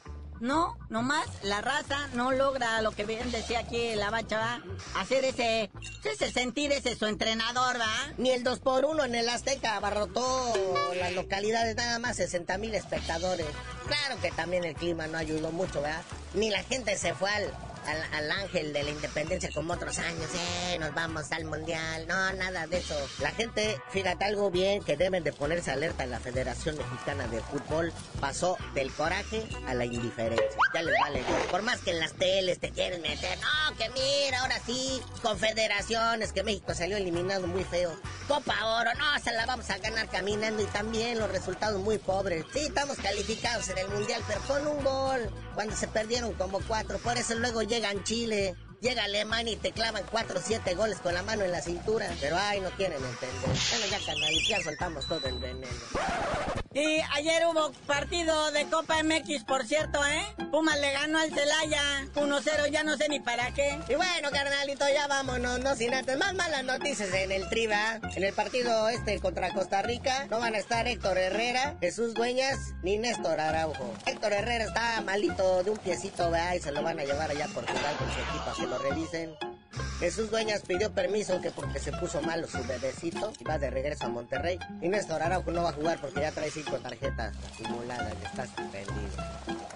No, 0.40 0.76
nomás 0.88 1.26
la 1.42 1.60
raza 1.60 2.08
no 2.14 2.30
logra 2.32 2.80
lo 2.82 2.92
que 2.92 3.04
bien 3.04 3.30
decía 3.32 3.60
aquí 3.60 3.94
la 3.96 4.10
bacha, 4.10 4.38
¿va? 4.38 4.62
Hacer 5.00 5.24
ese, 5.24 5.70
ese 6.04 6.30
sentir 6.30 6.70
ese 6.72 6.94
su 6.96 7.06
entrenador, 7.06 7.80
¿va? 7.80 8.12
Ni 8.18 8.30
el 8.30 8.44
2 8.44 8.60
por 8.60 8.84
1 8.84 9.04
en 9.04 9.14
el 9.16 9.28
Azteca 9.28 9.76
abarrotó 9.76 10.52
las 10.98 11.12
localidades, 11.12 11.74
nada 11.76 11.98
más 11.98 12.16
60 12.16 12.56
mil 12.58 12.74
espectadores. 12.74 13.46
Claro 13.86 14.20
que 14.20 14.30
también 14.30 14.64
el 14.64 14.74
clima 14.74 15.06
no 15.06 15.18
ayudó 15.18 15.50
mucho, 15.50 15.82
¿verdad? 15.82 16.02
Ni 16.34 16.50
la 16.50 16.62
gente 16.62 16.96
se 16.96 17.14
fue 17.14 17.30
al, 17.30 17.52
al, 17.86 18.14
al, 18.14 18.30
ángel 18.30 18.72
de 18.72 18.82
la 18.82 18.90
independencia 18.90 19.50
como 19.54 19.72
otros 19.72 19.98
años, 19.98 20.28
eh, 20.34 20.78
nos 20.78 20.94
vamos 20.94 21.30
al 21.32 21.44
mundial, 21.44 22.06
no, 22.06 22.32
nada 22.32 22.66
de 22.66 22.78
eso. 22.78 22.94
La 23.20 23.30
gente, 23.30 23.80
fíjate 23.90 24.24
algo 24.24 24.50
bien 24.50 24.82
que 24.82 24.96
deben 24.96 25.24
de 25.24 25.32
ponerse 25.32 25.70
alerta 25.70 26.04
en 26.04 26.10
la 26.10 26.20
Federación 26.20 26.76
Mexicana 26.76 27.26
de 27.28 27.40
Fútbol, 27.40 27.92
pasó 28.20 28.56
del 28.74 28.92
coraje 28.92 29.46
a 29.66 29.74
la 29.74 29.84
indiferencia. 29.84 30.46
Ya 30.74 30.82
les 30.82 30.94
vale, 31.00 31.22
por 31.50 31.62
más 31.62 31.80
que 31.80 31.90
en 31.90 32.00
las 32.00 32.12
teles 32.14 32.58
te 32.58 32.70
quieren 32.70 33.02
meter, 33.02 33.38
no, 33.38 33.76
que 33.76 33.88
mira, 33.90 34.40
ahora 34.40 34.60
sí, 34.64 35.00
confederaciones, 35.22 36.32
que 36.32 36.42
México 36.42 36.74
salió 36.74 36.96
eliminado 36.96 37.46
muy 37.46 37.64
feo. 37.64 37.96
Copa 38.26 38.54
Oro, 38.80 38.90
no, 38.94 39.22
se 39.22 39.32
la 39.32 39.46
vamos 39.46 39.70
a 39.70 39.78
ganar 39.78 40.08
caminando 40.08 40.62
y 40.62 40.66
también 40.66 41.18
los 41.18 41.30
resultados 41.30 41.80
muy 41.80 41.98
pobres. 41.98 42.44
Sí, 42.52 42.60
estamos 42.60 42.98
calificados 42.98 43.68
en 43.68 43.78
el 43.78 43.88
mundial, 43.88 44.22
pero 44.26 44.40
con 44.42 44.66
un 44.66 44.84
gol, 44.84 45.30
cuando 45.54 45.74
se 45.74 45.88
perdieron 45.88 46.32
como 46.34 46.60
cuatro, 46.60 46.98
por 46.98 47.16
eso 47.16 47.34
luego 47.36 47.62
llegan 47.68 48.02
Chile, 48.04 48.56
llega 48.80 49.04
Alemania 49.04 49.52
y 49.52 49.56
te 49.56 49.72
clavan 49.72 50.04
4 50.10 50.38
o 50.38 50.42
7 50.42 50.74
goles 50.74 50.98
con 50.98 51.14
la 51.14 51.22
mano 51.22 51.44
en 51.44 51.52
la 51.52 51.60
cintura. 51.60 52.08
Pero 52.20 52.36
ay, 52.38 52.60
no 52.60 52.70
quieren 52.70 53.02
entender. 53.02 53.40
Bueno, 53.40 53.86
ya 53.90 53.98
canal, 54.06 54.34
ya 54.48 54.62
soltamos 54.62 55.06
todo 55.06 55.26
el 55.26 55.38
veneno. 55.38 55.66
Y 56.74 57.00
ayer 57.14 57.46
hubo 57.46 57.72
partido 57.86 58.50
de 58.52 58.66
Copa 58.66 59.02
MX, 59.02 59.44
por 59.44 59.66
cierto, 59.66 60.04
¿eh? 60.04 60.22
Pumas 60.50 60.78
le 60.78 60.92
ganó 60.92 61.18
al 61.18 61.32
Celaya 61.32 62.06
1-0, 62.14 62.70
ya 62.70 62.84
no 62.84 62.96
sé 62.96 63.08
ni 63.08 63.20
para 63.20 63.52
qué. 63.52 63.78
Y 63.88 63.94
bueno, 63.94 64.30
carnalito, 64.30 64.84
ya 64.88 65.06
vámonos, 65.08 65.60
no 65.60 65.74
sin 65.74 65.94
antes. 65.94 66.16
Más 66.18 66.34
malas 66.34 66.64
noticias 66.64 67.12
en 67.14 67.32
el 67.32 67.48
Triba. 67.48 67.98
En 68.14 68.22
el 68.22 68.32
partido 68.32 68.88
este 68.90 69.18
contra 69.18 69.52
Costa 69.52 69.82
Rica 69.82 70.26
no 70.30 70.38
van 70.38 70.54
a 70.54 70.58
estar 70.58 70.86
Héctor 70.86 71.18
Herrera, 71.18 71.76
Jesús 71.80 72.14
Dueñas 72.14 72.58
ni 72.82 72.98
Néstor 72.98 73.40
Araujo. 73.40 73.94
Héctor 74.06 74.32
Herrera 74.34 74.64
está 74.64 75.00
malito 75.00 75.62
de 75.64 75.70
un 75.70 75.78
piecito, 75.78 76.30
vea, 76.30 76.54
y 76.54 76.60
se 76.60 76.70
lo 76.70 76.82
van 76.82 77.00
a 77.00 77.04
llevar 77.04 77.30
allá 77.30 77.46
a 77.46 77.48
Portugal 77.48 77.96
con 77.98 78.08
su 78.12 78.20
equipo 78.20 78.50
lo 78.68 78.78
revisen. 78.78 79.34
Jesús 80.00 80.30
Dueñas 80.30 80.62
pidió 80.62 80.92
permiso 80.92 81.40
que 81.40 81.50
porque 81.50 81.80
se 81.80 81.92
puso 81.92 82.20
malo 82.22 82.46
su 82.46 82.62
bebecito 82.64 83.32
y 83.38 83.44
va 83.44 83.58
de 83.58 83.70
regreso 83.70 84.06
a 84.06 84.08
Monterrey. 84.08 84.58
Y 84.80 84.88
Néstor 84.88 85.22
Araujo 85.22 85.50
no 85.50 85.64
va 85.64 85.70
a 85.70 85.72
jugar 85.72 86.00
porque 86.00 86.20
ya 86.20 86.32
trae 86.32 86.50
cinco 86.50 86.78
tarjetas 86.78 87.34
acumuladas 87.60 88.14
y 88.22 88.26
está 88.26 88.46
suspendido. 88.46 88.94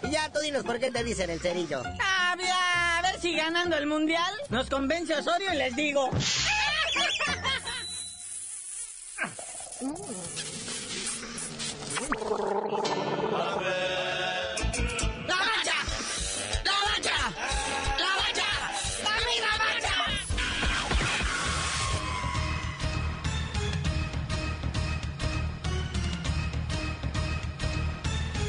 Y 0.02 0.11
ya 0.11 0.31
tú 0.31 0.40
dinos 0.40 0.64
por 0.64 0.78
qué 0.78 0.90
te 0.90 1.02
dicen 1.02 1.31
el 1.31 1.40
cerillo. 1.40 1.83
Ah, 2.00 2.35
mira, 2.37 2.98
a 2.98 3.02
ver 3.02 3.20
si 3.20 3.37
ganando 3.37 3.76
el 3.76 3.87
mundial 3.87 4.33
nos 4.48 4.68
convence 4.68 5.14
Osorio 5.14 5.52
y 5.52 5.57
les 5.57 5.76
digo. 5.76 6.11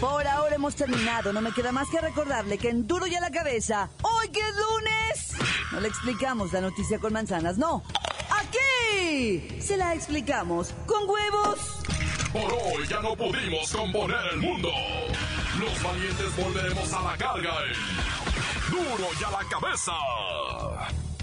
Por 0.03 0.27
ahora 0.27 0.55
hemos 0.55 0.75
terminado. 0.75 1.31
No 1.31 1.39
me 1.39 1.53
queda 1.53 1.71
más 1.71 1.87
que 1.89 2.01
recordarle 2.01 2.57
que 2.57 2.67
en 2.67 2.85
Duro 2.85 3.07
y 3.07 3.15
a 3.15 3.21
la 3.21 3.31
cabeza, 3.31 3.89
hoy 4.01 4.27
que 4.27 4.41
es 4.41 4.53
lunes, 4.53 5.31
no 5.71 5.79
le 5.79 5.87
explicamos 5.87 6.51
la 6.51 6.59
noticia 6.59 6.99
con 6.99 7.13
manzanas, 7.13 7.57
no. 7.57 7.81
Aquí 8.29 9.61
se 9.61 9.77
la 9.77 9.93
explicamos 9.93 10.73
con 10.87 11.09
huevos. 11.09 11.57
Por 12.33 12.51
hoy 12.51 12.85
ya 12.85 12.99
no 12.99 13.15
pudimos 13.15 13.71
componer 13.71 14.19
el 14.33 14.39
mundo. 14.39 14.71
Los 15.57 15.81
valientes 15.81 16.35
volveremos 16.35 16.91
a 16.91 17.01
la 17.01 17.17
carga 17.17 17.53
en 17.63 18.71
Duro 18.71 19.07
y 19.17 19.23
a 19.23 19.31
la 19.31 19.49
cabeza. 19.49 19.93